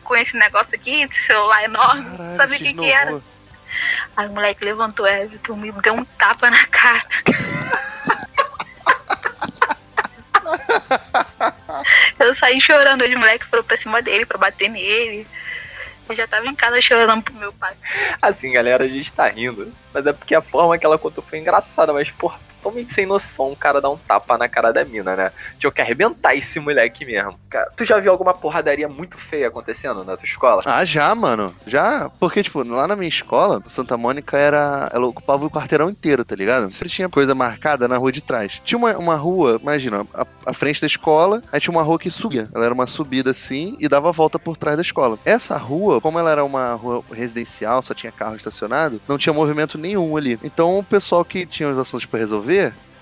com 0.05 0.17
esse 0.17 0.37
negócio 0.37 0.75
aqui, 0.75 1.03
esse 1.03 1.23
celular 1.23 1.65
enorme? 1.65 2.17
Caralho, 2.17 2.37
Sabe 2.37 2.57
o 2.57 2.59
que 2.59 2.75
que 2.75 2.91
era? 2.91 3.21
Aí 4.17 4.27
o 4.27 4.33
moleque 4.33 4.65
levantou, 4.65 5.07
Everton, 5.07 5.57
me 5.57 5.73
deu 5.73 5.95
um 5.95 6.05
tapa 6.05 6.51
na 6.51 6.67
cara. 6.67 7.07
Eu 12.19 12.35
saí 12.35 12.61
chorando, 12.61 13.05
os 13.05 13.15
moleques 13.15 13.49
foram 13.49 13.63
pra 13.63 13.77
cima 13.77 14.03
dele 14.03 14.27
pra 14.27 14.39
bater 14.39 14.69
nele. 14.69 15.27
Eu 16.09 16.15
já 16.15 16.27
tava 16.27 16.47
em 16.47 16.55
casa 16.55 16.81
chorando 16.81 17.23
pro 17.23 17.35
meu 17.35 17.53
pai. 17.53 17.75
Assim, 18.21 18.53
galera, 18.53 18.85
a 18.85 18.89
gente 18.89 19.13
tá 19.13 19.29
rindo. 19.29 19.73
Mas 19.93 20.07
é 20.07 20.13
porque 20.13 20.35
a 20.35 20.41
forma 20.41 20.79
que 20.79 20.87
ela 20.87 20.99
contou 20.99 21.23
foi 21.23 21.39
engraçada. 21.39 21.93
Mas, 21.93 22.11
porra, 22.11 22.39
totalmente 22.59 22.93
sem 22.93 23.07
noção 23.07 23.53
o 23.53 23.57
cara 23.57 23.81
dar 23.81 23.91
um 23.91 23.97
tapa 23.97 24.37
na 24.37 24.49
cara 24.49 24.73
da 24.73 24.85
mina, 24.85 25.17
né? 25.17 25.33
Tinha 25.59 25.71
que 25.71 25.81
arrebentar 25.81 26.35
esse 26.35 26.61
moleque 26.61 27.05
mesmo. 27.05 27.39
Cara, 27.49 27.71
tu 27.77 27.85
já 27.85 27.99
viu 27.99 28.11
alguma 28.13 28.35
porradaria 28.35 28.89
muito 28.89 29.17
feia 29.17 29.49
acontecendo 29.49 30.05
na 30.05 30.17
tua 30.17 30.27
escola? 30.27 30.63
Ah, 30.65 30.85
já, 30.85 31.15
mano. 31.15 31.55
Já. 31.67 32.11
Porque, 32.21 32.43
tipo, 32.43 32.63
lá 32.63 32.87
na 32.87 32.97
minha 32.97 33.09
escola, 33.09 33.63
Santa 33.67 33.97
Mônica 33.97 34.37
era. 34.37 34.91
Ela 34.93 35.07
ocupava 35.07 35.47
o 35.47 35.51
quarteirão 35.51 35.89
inteiro, 35.91 36.25
tá 36.25 36.35
ligado? 36.35 36.71
Sempre 36.71 36.89
tinha 36.91 37.09
coisa 37.09 37.35
marcada 37.35 37.89
na 37.89 37.97
rua 37.97 38.13
de 38.13 38.21
trás. 38.21 38.61
Tinha 38.65 38.79
uma, 38.79 38.97
uma 38.97 39.17
rua, 39.17 39.59
imagina, 39.63 40.05
a, 40.15 40.27
a 40.47 40.53
frente 40.53 40.81
da 40.81 40.87
escola, 40.87 41.43
aí 41.53 41.61
tinha 41.61 41.73
uma 41.73 41.83
rua 41.83 41.99
que 41.99 42.11
subia. 42.11 42.49
Ela 42.55 42.65
era 42.65 42.75
uma 42.75 42.87
subida 42.87 43.31
assim 43.31 43.77
e 43.79 43.89
dava 43.89 44.13
volta 44.13 44.39
por 44.39 44.57
trás 44.57 44.77
da 44.77 44.83
escola. 44.83 45.19
Essa 45.25 45.57
rua, 45.57 46.01
como 46.01 46.19
ela 46.19 46.31
era 46.31 46.45
uma 46.45 46.73
rua 46.75 47.03
residencial, 47.13 47.83
só 47.83 47.95
tinha 47.95 48.13
carro 48.13 48.37
estacionado, 48.37 49.01
não 49.09 49.19
tinha 49.19 49.33
movimento 49.33 49.79
nenhum 49.79 50.17
ali. 50.17 50.39
Então 50.43 50.79
o 50.79 50.85
pessoal 50.85 51.25
que 51.25 51.47
tinha 51.47 51.69
os 51.69 51.79
assuntos 51.79 52.07
pra 52.07 52.19
resolver 52.19 52.48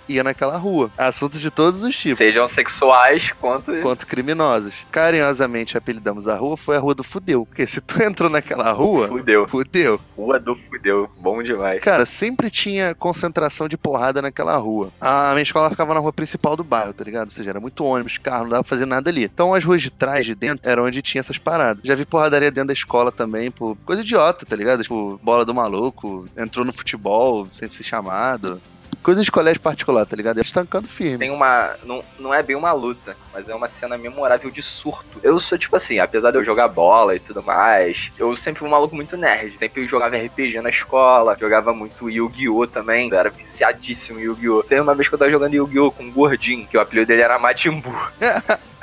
ia 0.09 0.22
naquela 0.22 0.56
rua. 0.56 0.90
Assuntos 0.96 1.40
de 1.40 1.50
todos 1.50 1.82
os 1.82 1.96
tipos. 1.98 2.18
Sejam 2.18 2.48
sexuais 2.48 3.32
quanto. 3.40 3.72
Quanto 3.82 4.06
criminosos. 4.06 4.74
Carinhosamente 4.90 5.76
apelidamos 5.76 6.28
a 6.28 6.37
rua, 6.37 6.56
foi 6.56 6.76
a 6.76 6.78
rua 6.78 6.94
do 6.94 7.02
fudeu. 7.02 7.44
Porque 7.44 7.66
se 7.66 7.80
tu 7.80 8.00
entrou 8.02 8.30
naquela 8.30 8.70
rua, 8.72 9.09
Fudeu. 9.09 9.48
fudeu. 9.48 10.00
Rua 10.16 10.38
do 10.38 10.56
fudeu. 10.56 11.11
Bom 11.18 11.42
demais. 11.42 11.80
Cara, 11.82 12.06
sempre 12.06 12.50
tinha 12.50 12.94
concentração 12.94 13.68
de 13.68 13.76
porrada 13.76 14.22
naquela 14.22 14.56
rua. 14.56 14.90
A 15.00 15.30
minha 15.32 15.42
escola 15.42 15.70
ficava 15.70 15.92
na 15.94 16.00
rua 16.00 16.12
principal 16.12 16.56
do 16.56 16.64
bairro, 16.64 16.92
tá 16.92 17.02
ligado? 17.02 17.26
Ou 17.26 17.30
seja, 17.32 17.50
era 17.50 17.61
muito 17.61 17.85
ônibus, 17.85 18.18
carro, 18.18 18.44
não 18.44 18.50
dava 18.50 18.62
pra 18.62 18.70
fazer 18.70 18.87
nada 18.87 19.11
ali. 19.11 19.24
Então 19.24 19.54
as 19.54 19.64
ruas 19.64 19.82
de 19.82 19.90
trás, 19.90 20.24
de 20.24 20.35
dentro, 20.35 20.68
era 20.70 20.82
onde 20.82 21.02
tinha 21.02 21.20
essas 21.20 21.38
paradas. 21.38 21.82
Já 21.85 21.94
vi 21.94 22.04
porradaria 22.04 22.50
dentro 22.50 22.68
da 22.68 22.72
escola 22.72 23.11
também, 23.11 23.50
por 23.50 23.76
coisa 23.85 24.02
idiota, 24.02 24.46
tá 24.46 24.54
ligado? 24.54 24.82
Tipo, 24.82 25.18
bola 25.22 25.44
do 25.44 25.54
maluco, 25.54 26.28
entrou 26.37 26.64
no 26.64 26.72
futebol 26.72 27.48
sem 27.52 27.68
ser 27.68 27.82
chamado. 27.82 28.61
Coisa 29.07 29.23
de 29.23 29.31
colégio 29.31 29.61
particular, 29.61 30.05
tá 30.05 30.16
ligado? 30.16 30.40
Estancando 30.40 30.88
firme. 30.88 31.19
Tem 31.19 31.31
uma. 31.31 31.77
Não, 31.85 32.03
não 32.19 32.35
é 32.35 32.42
bem 32.42 32.57
uma 32.57 32.73
luta, 32.73 33.16
mas 33.33 33.49
é 33.49 33.55
uma 33.55 33.69
cena 33.69 33.97
memorável 33.97 34.51
de 34.51 34.61
surto. 34.61 35.21
Eu 35.23 35.38
sou 35.38 35.57
tipo 35.57 35.77
assim, 35.77 36.01
apesar 36.01 36.33
de 36.33 36.38
eu 36.38 36.45
jogar 36.45 36.66
bola 36.66 37.14
e 37.14 37.21
tudo 37.21 37.40
mais, 37.40 38.11
eu 38.19 38.35
sempre 38.35 38.59
fui 38.59 38.69
um 38.69 38.73
maluco 38.73 38.97
muito 38.97 39.16
nerd. 39.16 39.57
Sempre 39.61 39.85
eu 39.85 39.88
jogava 39.88 40.16
RPG 40.16 40.61
na 40.61 40.71
escola, 40.71 41.37
jogava 41.38 41.73
muito 41.73 42.11
Yu-Gi-Oh! 42.11 42.66
também. 42.66 43.09
Eu 43.09 43.16
era 43.16 43.31
viciadíssimo 43.31 44.19
em 44.19 44.25
Yu-Gi-Oh! 44.25 44.64
Tem 44.64 44.81
uma 44.81 44.92
vez 44.92 45.09
que 45.09 45.14
eu 45.14 45.19
tava 45.21 45.31
jogando 45.31 45.55
Yu-Gi-Oh! 45.55 45.92
com 45.92 46.03
um 46.03 46.11
gordinho, 46.11 46.66
que 46.66 46.77
o 46.77 46.81
apelido 46.81 47.07
dele 47.07 47.23
era 47.23 47.38
Majin 47.38 47.79
Buu. 47.79 47.95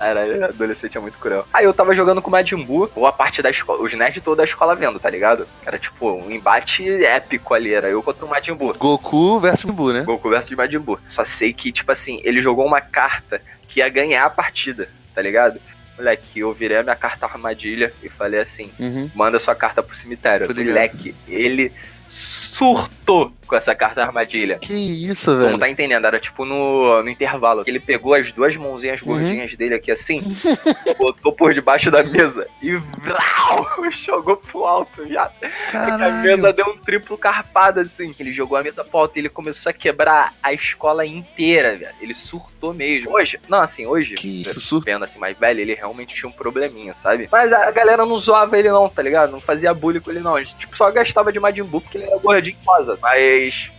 Era 0.00 0.46
adolescente 0.46 0.96
é 0.96 1.00
muito 1.00 1.18
cruel. 1.18 1.46
Aí 1.52 1.64
eu 1.64 1.74
tava 1.74 1.94
jogando 1.94 2.22
com 2.22 2.28
o 2.28 2.30
Majin 2.30 2.64
Buu, 2.64 2.90
ou 2.94 3.06
a 3.06 3.12
parte 3.12 3.42
da 3.42 3.50
escola, 3.50 3.82
os 3.82 3.92
nerds 3.92 4.22
todos 4.24 4.38
da 4.38 4.44
escola 4.44 4.74
vendo, 4.74 4.98
tá 4.98 5.10
ligado? 5.10 5.46
Era 5.64 5.78
tipo 5.78 6.10
um 6.10 6.30
embate 6.30 6.88
épico 7.04 7.52
ali, 7.52 7.74
era 7.74 7.88
eu 7.88 8.02
contra 8.02 8.24
o 8.24 8.28
Majin 8.28 8.54
Buu. 8.54 8.74
Goku 8.74 9.38
versus 9.38 9.70
Buu, 9.70 9.92
né? 9.92 10.02
Goku 10.02 10.30
versus 10.30 10.56
Majin 10.56 10.78
Buu. 10.78 10.98
Só 11.06 11.24
sei 11.24 11.52
que, 11.52 11.70
tipo 11.70 11.92
assim, 11.92 12.20
ele 12.24 12.40
jogou 12.40 12.66
uma 12.66 12.80
carta 12.80 13.42
que 13.68 13.80
ia 13.80 13.88
ganhar 13.88 14.24
a 14.24 14.30
partida, 14.30 14.88
tá 15.14 15.20
ligado? 15.20 15.60
Moleque, 15.98 16.40
eu 16.40 16.52
virei 16.54 16.78
a 16.78 16.82
minha 16.82 16.96
carta 16.96 17.26
armadilha 17.26 17.92
e 18.02 18.08
falei 18.08 18.40
assim: 18.40 18.70
Uhum. 18.78 19.10
manda 19.14 19.38
sua 19.38 19.54
carta 19.54 19.82
pro 19.82 19.94
cemitério. 19.94 20.48
Moleque, 20.48 21.14
ele 21.28 21.70
surtou 22.08 23.32
com 23.50 23.56
essa 23.56 23.74
carta 23.74 24.00
armadilha. 24.00 24.60
Que 24.60 24.72
isso, 24.72 25.36
velho. 25.36 25.50
não 25.50 25.58
tá 25.58 25.68
entendendo, 25.68 26.06
era 26.06 26.20
tipo 26.20 26.44
no, 26.44 27.02
no 27.02 27.08
intervalo. 27.10 27.64
Ele 27.66 27.80
pegou 27.80 28.14
as 28.14 28.30
duas 28.30 28.56
mãozinhas 28.56 29.02
Uhum. 29.02 29.08
gordinhas 29.08 29.56
dele 29.56 29.74
aqui 29.74 29.90
assim, 29.90 30.22
botou 30.96 31.32
por 31.32 31.52
debaixo 31.52 31.90
da 31.90 32.02
mesa 32.04 32.46
e 32.62 32.76
vrau, 32.76 33.66
jogou 33.90 34.36
pro 34.36 34.64
alto 34.64 35.10
já. 35.10 35.28
A 35.74 36.22
mesa 36.22 36.52
deu 36.52 36.66
um 36.66 36.76
triplo 36.78 37.18
carpado 37.18 37.80
assim. 37.80 38.12
Ele 38.20 38.32
jogou 38.32 38.56
a 38.56 38.62
mesa 38.62 38.84
pro 38.84 39.00
alto 39.00 39.16
e 39.16 39.20
ele 39.20 39.28
começou 39.28 39.68
a 39.70 39.72
quebrar 39.72 40.32
a 40.42 40.52
escola 40.52 41.04
inteira, 41.04 41.74
velho. 41.74 41.94
Ele 42.00 42.14
surtou 42.14 42.72
mesmo. 42.72 43.10
Hoje, 43.12 43.40
não, 43.48 43.60
assim, 43.60 43.84
hoje. 43.86 44.14
Que 44.14 44.42
isso, 44.42 44.60
surto. 44.60 44.84
Vendo 44.84 45.04
assim, 45.04 45.18
mais 45.18 45.36
velho, 45.36 45.60
ele 45.60 45.74
realmente 45.74 46.14
tinha 46.14 46.28
um 46.28 46.32
probleminha, 46.32 46.94
sabe? 46.94 47.28
Mas 47.32 47.52
a 47.52 47.70
galera 47.72 48.06
não 48.06 48.16
zoava 48.18 48.56
ele 48.58 48.70
não, 48.70 48.88
tá 48.88 49.02
ligado? 49.02 49.32
Não 49.32 49.40
fazia 49.40 49.74
bullying 49.74 50.00
com 50.00 50.10
ele 50.10 50.20
não. 50.20 50.36
A 50.36 50.42
gente, 50.42 50.56
tipo, 50.56 50.76
só 50.76 50.88
gastava 50.90 51.32
de 51.32 51.40
Majin 51.40 51.64
Buu 51.64 51.80
porque 51.80 51.98
ele 51.98 52.04
era 52.06 52.18
gordinho 52.18 52.56
em. 52.56 52.64
Mas 52.64 52.88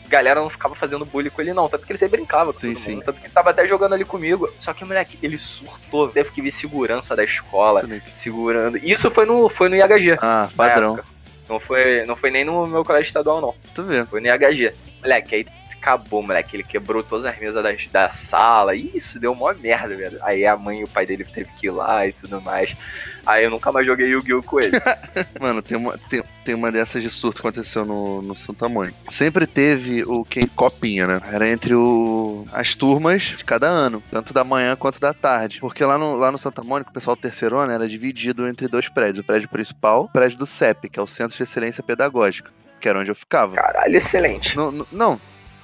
galera 0.08 0.42
não 0.42 0.50
ficava 0.50 0.76
fazendo 0.76 1.06
bullying 1.06 1.30
com 1.30 1.42
ele 1.42 1.54
não, 1.54 1.70
tanto 1.70 1.86
que 1.86 1.92
ele 1.92 2.00
sempre 2.00 2.18
brincava 2.18 2.54
com 2.54 2.60
Sim, 2.60 2.74
todo 2.74 2.84
sim. 2.84 2.92
mundo. 2.96 3.04
Tanto 3.06 3.20
que 3.20 3.28
ele 3.28 3.34
tava 3.34 3.50
até 3.50 3.66
jogando 3.66 3.94
ali 3.94 4.04
comigo. 4.06 4.52
Só 4.56 4.74
que, 4.74 4.84
moleque, 4.84 5.18
ele 5.22 5.38
surtou. 5.38 6.10
Teve 6.10 6.32
que 6.32 6.42
vir 6.42 6.52
segurança 6.52 7.16
da 7.16 7.24
escola, 7.24 7.84
segurando. 8.14 8.78
E 8.78 8.92
isso 8.92 9.10
foi 9.10 9.26
no, 9.26 9.50
foi 9.50 9.70
no 9.70 9.76
IHG. 9.76 10.18
Ah, 10.22 10.50
padrão. 10.56 10.94
época. 10.94 11.12
Não 11.48 11.60
foi, 11.60 12.06
não 12.06 12.16
foi 12.16 12.32
nem 12.32 12.46
no 12.46 12.66
meu 12.66 12.84
colégio 12.84 13.08
estadual, 13.10 13.42
não. 13.42 13.54
Tu 13.74 13.84
vê. 13.84 14.06
Foi 14.06 14.22
no 14.22 14.28
IHG. 14.28 14.74
Moleque, 15.02 15.36
aí 15.36 15.46
acabou, 15.82 16.22
moleque. 16.22 16.56
Ele 16.56 16.64
quebrou 16.64 17.04
todas 17.04 17.26
as 17.26 17.38
mesas 17.40 17.64
da, 17.64 17.72
da 18.06 18.12
sala. 18.12 18.76
Isso 18.76 19.20
deu 19.20 19.34
mó 19.34 19.52
merda, 19.54 19.96
velho. 19.96 20.18
Aí 20.24 20.46
a 20.46 20.56
mãe 20.56 20.82
e 20.82 20.84
o 20.84 20.88
pai 20.88 21.06
dele 21.06 21.24
teve 21.26 21.50
que 21.60 21.68
ir 21.68 21.72
lá 21.72 22.06
e 22.06 22.14
tudo 22.14 22.40
mais. 22.42 22.76
Aí 23.26 23.44
eu 23.44 23.50
nunca 23.50 23.72
mais 23.72 23.86
joguei 23.86 24.08
Yu-Gi-Oh! 24.08 24.44
com 24.44 24.60
ele. 24.60 24.72
Mano, 25.42 25.62
tem 25.62 25.78
uma, 25.78 25.98
tem, 25.98 26.24
tem 26.46 26.56
uma 26.56 26.72
dessas 26.72 27.02
de 27.04 27.10
surto 27.10 27.42
que 27.42 27.48
aconteceu 27.48 27.84
no, 27.86 28.22
no 28.22 28.36
Santa 28.36 28.70
Mônica. 28.70 28.96
Sempre 29.10 29.46
teve 29.48 30.04
o 30.04 30.24
quem 30.24 30.48
copinha, 30.48 31.08
né? 31.08 31.22
Era 31.32 31.48
entre 31.48 31.74
o, 31.76 32.46
as 32.52 32.74
turmas 32.76 33.22
de 33.24 33.44
cada 33.44 33.68
ano, 33.68 34.02
tanto 34.12 34.34
da 34.34 34.44
manhã 34.44 34.76
quanto 34.76 35.00
da 35.00 35.14
tarde. 35.14 35.60
Porque 35.60 35.84
lá 35.84 35.98
no, 35.98 36.16
lá 36.16 36.32
no 36.32 36.38
Santa 36.38 36.64
Mônica, 36.64 36.90
o 36.90 36.94
pessoal 36.94 37.16
do 37.16 37.22
terceiro 37.22 37.58
ano 37.58 37.72
era 37.72 37.88
dividido 37.88 38.48
entre 38.48 38.68
dois 38.68 38.88
prédios: 38.88 39.24
o 39.24 39.28
prédio 39.28 39.50
principal 39.50 40.04
e 40.04 40.06
o 40.06 40.10
prédio 40.12 40.38
do 40.38 40.46
CEP, 40.48 40.90
que 40.90 41.00
é 41.00 41.02
o 41.02 41.08
Centro 41.08 41.36
de 41.38 41.44
Excelência 41.44 41.84
Pedagógica, 41.84 42.50
que 42.80 42.88
era 42.90 43.00
onde 43.00 43.12
eu 43.12 43.16
ficava. 43.16 43.56
Caralho, 43.56 43.96
excelente. 43.96 44.56
No- 44.56 44.72
no- 44.72 44.88
não, 44.92 45.22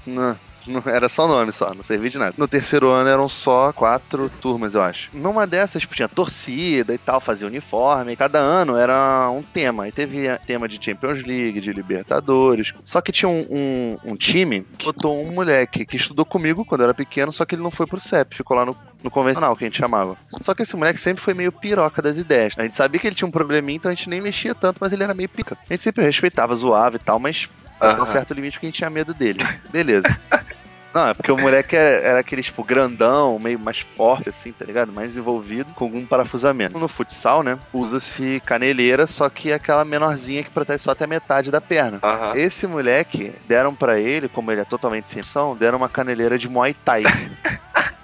não, 0.08 0.84
era 0.86 1.08
só 1.08 1.28
nome 1.28 1.52
só, 1.54 1.74
não 1.74 1.82
servia 1.84 2.10
de 2.10 2.18
nada. 2.18 2.34
No 2.38 2.48
terceiro 2.48 2.90
ano 2.90 3.10
eram 3.10 3.30
só 3.30 3.72
quatro 3.72 4.30
turmas, 4.42 4.76
eu 4.76 4.82
acho. 4.82 5.10
Numa 5.14 5.48
dessas, 5.48 5.82
tipo, 5.82 5.96
tinha 5.96 6.10
torcida 6.10 6.94
e 6.94 6.98
tal, 6.98 7.22
fazia 7.22 7.48
uniforme. 7.48 8.12
e 8.12 8.16
Cada 8.18 8.40
ano 8.40 8.76
era 8.76 9.30
um 9.32 9.42
tema. 9.42 9.84
Aí 9.84 9.92
teve 9.94 10.28
tema 10.46 10.68
de 10.68 10.84
Champions 10.84 11.24
League, 11.24 11.62
de 11.62 11.72
Libertadores. 11.72 12.74
Só 12.84 13.00
que 13.00 13.12
tinha 13.14 13.30
um, 13.30 13.46
um- 13.50 14.12
um 14.12 14.16
time 14.18 14.66
que 14.78 14.86
botou 14.86 15.22
um 15.26 15.32
moleque 15.32 15.86
que 15.86 15.96
estudou 15.96 16.26
comigo 16.26 16.66
quando 16.66 16.82
eu 16.82 16.86
era 16.86 16.94
pequeno, 16.94 17.32
só 17.32 17.46
que 17.46 17.56
ele 17.56 17.64
não 17.64 17.72
foi 17.72 17.86
pro 17.88 18.00
CEP, 18.00 18.36
ficou 18.36 18.56
lá 18.58 18.66
no. 18.66 18.76
No 19.04 19.12
convencional, 19.12 19.56
que 19.56 19.64
a 19.64 19.68
gente 19.68 19.78
chamava. 19.78 20.18
Só 20.42 20.56
que 20.56 20.64
esse 20.64 20.76
moleque 20.76 21.00
sempre 21.00 21.22
foi 21.22 21.36
meio 21.36 21.52
piroca 21.52 22.02
das 22.02 22.18
ideias. 22.18 22.56
A 22.58 22.64
gente 22.64 22.76
sabia 22.76 23.00
que 23.00 23.06
ele 23.06 23.16
tinha 23.16 23.28
um 23.28 23.32
probleminha, 23.32 23.76
então 23.78 23.92
a 23.92 23.94
gente 23.94 24.10
nem 24.10 24.20
mexia 24.20 24.56
tanto, 24.56 24.80
mas 24.82 24.92
ele 24.92 25.04
era 25.04 25.14
meio 25.14 25.30
pica. 25.30 25.56
A 25.70 25.72
gente 25.74 25.84
sempre 25.84 26.04
respeitava, 26.04 26.56
zoava 26.56 26.96
e 26.96 27.00
tal, 27.00 27.20
mas 27.20 27.48
até 27.80 28.02
um 28.02 28.06
certo 28.06 28.34
limite 28.34 28.54
porque 28.54 28.68
a 28.68 28.70
gente 28.70 28.78
tinha 28.78 28.90
medo 28.90 29.14
dele. 29.14 29.40
Beleza. 29.72 30.08
Não, 30.94 31.10
é 31.10 31.14
porque 31.14 31.32
o 31.32 31.38
moleque 31.38 31.76
era, 31.76 31.90
era 31.90 32.20
aquele, 32.20 32.42
tipo, 32.42 32.64
grandão, 32.64 33.38
meio 33.38 33.60
mais 33.60 33.82
forte, 33.82 34.30
assim, 34.30 34.52
tá 34.52 34.66
ligado? 34.66 34.92
Mais 34.92 35.10
desenvolvido, 35.10 35.72
com 35.74 35.86
algum 35.86 36.04
parafusamento. 36.04 36.80
No 36.80 36.88
futsal, 36.88 37.44
né, 37.44 37.60
usa-se 37.72 38.42
caneleira, 38.44 39.06
só 39.06 39.30
que 39.30 39.54
aquela 39.54 39.86
menorzinha 39.86 40.44
que 40.44 40.50
protege 40.50 40.80
só 40.80 40.92
até 40.92 41.04
a 41.04 41.08
metade 41.08 41.52
da 41.52 41.62
perna. 41.62 42.00
Aham. 42.02 42.32
Esse 42.36 42.66
moleque, 42.66 43.32
deram 43.48 43.76
pra 43.76 44.00
ele, 44.00 44.28
como 44.28 44.52
ele 44.52 44.62
é 44.62 44.66
totalmente 44.66 45.12
sem 45.12 45.20
ação, 45.20 45.56
deram 45.56 45.78
uma 45.78 45.90
caneleira 45.90 46.36
de 46.36 46.50
Muay 46.50 46.74
Thai. 46.74 47.04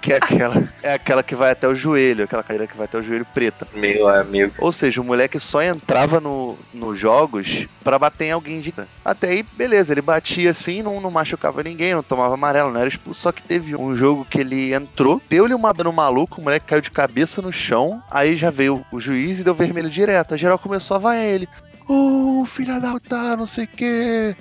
que 0.04 0.12
é 0.12 0.16
aquela, 0.16 0.68
é 0.82 0.92
aquela 0.92 1.22
que 1.22 1.34
vai 1.34 1.50
até 1.50 1.66
o 1.66 1.74
joelho, 1.74 2.24
aquela 2.24 2.42
cadeira 2.42 2.66
que 2.66 2.76
vai 2.76 2.84
até 2.84 2.98
o 2.98 3.02
joelho 3.02 3.26
preta. 3.32 3.66
Meu 3.74 4.06
amigo. 4.06 4.52
Ou 4.58 4.70
seja, 4.70 5.00
o 5.00 5.04
moleque 5.04 5.40
só 5.40 5.62
entrava 5.62 6.20
no, 6.20 6.58
nos 6.74 6.98
jogos 6.98 7.66
pra 7.82 7.98
bater 7.98 8.26
em 8.26 8.32
alguém 8.32 8.60
de. 8.60 8.74
Até 9.02 9.28
aí, 9.28 9.42
beleza, 9.42 9.94
ele 9.94 10.02
batia 10.02 10.50
assim, 10.50 10.82
não, 10.82 11.00
não 11.00 11.10
machucava 11.10 11.62
ninguém, 11.62 11.94
não 11.94 12.02
tomava 12.02 12.34
amarelo, 12.34 12.70
não 12.70 12.80
era 12.80 12.88
expulso. 12.88 13.22
Só 13.22 13.32
que 13.32 13.42
teve 13.42 13.74
um 13.74 13.96
jogo 13.96 14.26
que 14.28 14.40
ele 14.40 14.74
entrou, 14.74 15.22
deu-lhe 15.28 15.54
uma 15.54 15.72
no 15.72 15.92
maluco, 15.92 16.38
o 16.38 16.44
moleque 16.44 16.66
caiu 16.66 16.82
de 16.82 16.90
cabeça 16.90 17.40
no 17.40 17.52
chão, 17.52 18.02
aí 18.10 18.36
já 18.36 18.50
veio 18.50 18.84
o 18.92 19.00
juiz 19.00 19.38
e 19.38 19.42
deu 19.42 19.54
vermelho 19.54 19.88
direto. 19.88 20.34
A 20.34 20.36
geral 20.36 20.58
começou 20.58 20.96
a 20.96 21.00
vaiar 21.00 21.24
ele. 21.24 21.48
Ô, 21.88 22.42
oh, 22.42 22.44
filha 22.44 22.78
da 22.78 22.92
puta, 22.92 23.36
não 23.36 23.46
sei 23.46 23.64
o 23.64 23.68
quê 23.68 24.36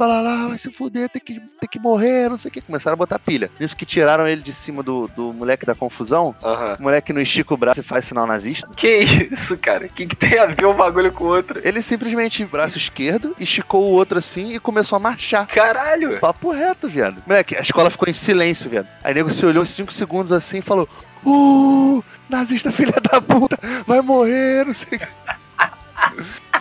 balalá, 0.00 0.48
vai 0.48 0.56
se 0.56 0.72
fuder, 0.72 1.10
tem 1.10 1.20
que, 1.20 1.34
tem 1.34 1.68
que 1.70 1.78
morrer, 1.78 2.30
não 2.30 2.38
sei 2.38 2.48
o 2.48 2.52
que. 2.52 2.62
Começaram 2.62 2.94
a 2.94 2.96
botar 2.96 3.18
pilha. 3.18 3.50
Nisso 3.60 3.76
que 3.76 3.84
tiraram 3.84 4.26
ele 4.26 4.40
de 4.40 4.52
cima 4.52 4.82
do, 4.82 5.08
do 5.08 5.30
moleque 5.32 5.66
da 5.66 5.74
confusão, 5.74 6.34
Aham. 6.42 6.76
o 6.78 6.82
moleque 6.82 7.12
não 7.12 7.20
estica 7.20 7.52
o 7.52 7.56
braço 7.56 7.80
e 7.80 7.82
faz 7.82 8.06
sinal 8.06 8.26
nazista. 8.26 8.68
Que 8.74 9.00
isso, 9.30 9.58
cara? 9.58 9.84
O 9.86 9.88
que, 9.90 10.06
que 10.06 10.16
tem 10.16 10.38
a 10.38 10.46
ver 10.46 10.64
um 10.64 10.72
bagulho 10.72 11.12
com 11.12 11.24
o 11.24 11.28
outro? 11.28 11.60
Ele 11.62 11.82
simplesmente, 11.82 12.44
braço 12.46 12.78
esquerdo, 12.78 13.36
esticou 13.38 13.82
o 13.84 13.92
outro 13.92 14.18
assim 14.18 14.54
e 14.54 14.58
começou 14.58 14.96
a 14.96 14.98
marchar. 14.98 15.46
Caralho! 15.46 16.18
Papo 16.18 16.50
reto, 16.50 16.88
viado. 16.88 17.22
Moleque, 17.26 17.54
a 17.56 17.60
escola 17.60 17.90
ficou 17.90 18.08
em 18.08 18.14
silêncio, 18.14 18.70
viado. 18.70 18.88
Aí 19.04 19.12
o 19.12 19.14
nego 19.14 19.30
se 19.30 19.44
olhou 19.44 19.66
5 19.66 19.92
segundos 19.92 20.32
assim 20.32 20.58
e 20.58 20.62
falou: 20.62 20.88
Uh, 21.24 22.02
nazista 22.28 22.72
filha 22.72 22.94
da 23.00 23.20
puta, 23.20 23.58
vai 23.86 24.00
morrer, 24.00 24.64
não 24.64 24.72
sei 24.72 24.96
o 24.96 25.00
que. 25.00 25.06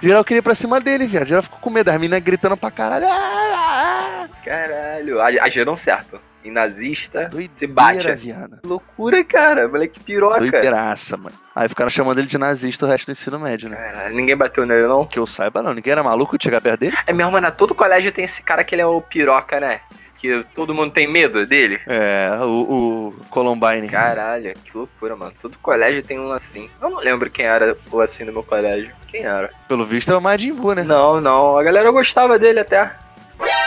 Geral 0.01 0.23
queria 0.23 0.39
ir 0.39 0.43
pra 0.43 0.55
cima 0.55 0.79
dele, 0.79 1.07
viado. 1.07 1.27
Geral 1.27 1.43
ficou 1.43 1.59
com 1.59 1.69
medo. 1.69 1.89
As 1.89 1.95
meninas 1.97 2.19
gritando 2.21 2.55
pra 2.57 2.71
caralho. 2.71 3.05
Ah, 3.07 4.25
ah, 4.25 4.27
Caralho. 4.43 5.21
A- 5.21 5.27
Agiram 5.45 5.75
certo. 5.75 6.19
E 6.43 6.49
nazista 6.49 7.23
ah. 7.25 7.27
Doideira, 7.27 7.51
se 7.57 7.67
bate. 7.67 8.11
viado. 8.15 8.59
Loucura, 8.63 9.21
cara. 9.25 9.67
Moleque 9.67 9.99
piroca. 9.99 10.39
Doideiraça, 10.39 11.17
mano. 11.17 11.35
Aí 11.53 11.67
ficaram 11.67 11.89
chamando 11.89 12.19
ele 12.19 12.27
de 12.27 12.37
nazista 12.37 12.85
o 12.85 12.89
resto 12.89 13.07
do 13.07 13.11
ensino 13.11 13.37
médio, 13.37 13.69
né? 13.69 13.75
Caralho, 13.75 14.15
ninguém 14.15 14.37
bateu 14.37 14.65
nele, 14.65 14.87
não? 14.87 15.05
Que 15.05 15.19
eu 15.19 15.27
saiba, 15.27 15.61
não. 15.61 15.73
Ninguém 15.73 15.91
era 15.91 16.01
maluco 16.01 16.37
de 16.37 16.43
chegar 16.45 16.61
perto 16.61 16.79
dele? 16.79 16.97
É 17.05 17.11
mesmo, 17.11 17.33
mano. 17.33 17.51
Todo 17.51 17.75
colégio 17.75 18.11
tem 18.13 18.23
esse 18.23 18.41
cara 18.41 18.63
que 18.63 18.73
ele 18.73 18.81
é 18.81 18.85
o 18.85 19.01
piroca, 19.01 19.59
né? 19.59 19.81
Que 20.19 20.45
todo 20.53 20.73
mundo 20.75 20.91
tem 20.91 21.07
medo 21.07 21.45
dele. 21.45 21.79
É, 21.87 22.29
o, 22.41 23.13
o 23.13 23.25
Columbine. 23.29 23.87
Caralho, 23.87 24.53
que 24.65 24.77
loucura, 24.77 25.15
mano. 25.15 25.33
Todo 25.41 25.57
colégio 25.59 26.03
tem 26.03 26.19
um 26.19 26.31
assim. 26.31 26.69
Eu 26.81 26.89
não 26.89 26.99
lembro 26.99 27.29
quem 27.29 27.45
era 27.45 27.75
o 27.89 28.01
assim 28.01 28.25
no 28.25 28.33
meu 28.33 28.43
colégio. 28.43 28.91
Quem 29.07 29.23
era? 29.23 29.49
Pelo 29.67 29.85
visto 29.85 30.11
é 30.11 30.17
o 30.17 30.21
Majin 30.21 30.53
Buu, 30.53 30.73
né? 30.73 30.83
Não, 30.83 31.21
não. 31.21 31.57
A 31.57 31.63
galera 31.63 31.89
gostava 31.89 32.37
dele 32.37 32.59
até. 32.59 32.91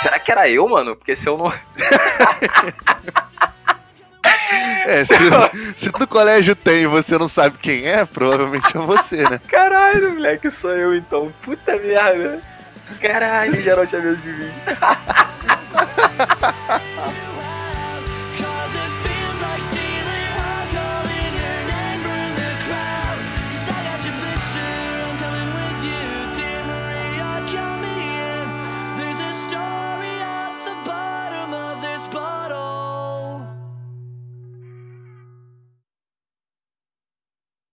Será 0.02 0.18
que 0.18 0.30
era 0.30 0.48
eu, 0.48 0.68
mano? 0.68 0.94
Porque 0.94 1.16
se 1.16 1.26
eu 1.28 1.38
não. 1.38 1.52
É, 4.84 5.04
se, 5.04 5.14
se 5.76 5.92
no 5.98 6.06
colégio 6.06 6.56
tem 6.56 6.82
e 6.82 6.86
você 6.86 7.16
não 7.16 7.28
sabe 7.28 7.56
quem 7.58 7.86
é, 7.86 8.04
provavelmente 8.04 8.76
é 8.76 8.80
você, 8.80 9.28
né? 9.28 9.40
Caralho, 9.48 10.12
moleque, 10.12 10.50
sou 10.50 10.72
eu 10.72 10.94
então. 10.94 11.32
Puta 11.42 11.76
merda. 11.76 12.40
Caralho, 13.00 13.60
geral 13.62 13.86
tinha 13.86 14.00
medo 14.00 14.16
de 14.16 14.32
mim. 14.32 14.50
Peace. 16.18 17.22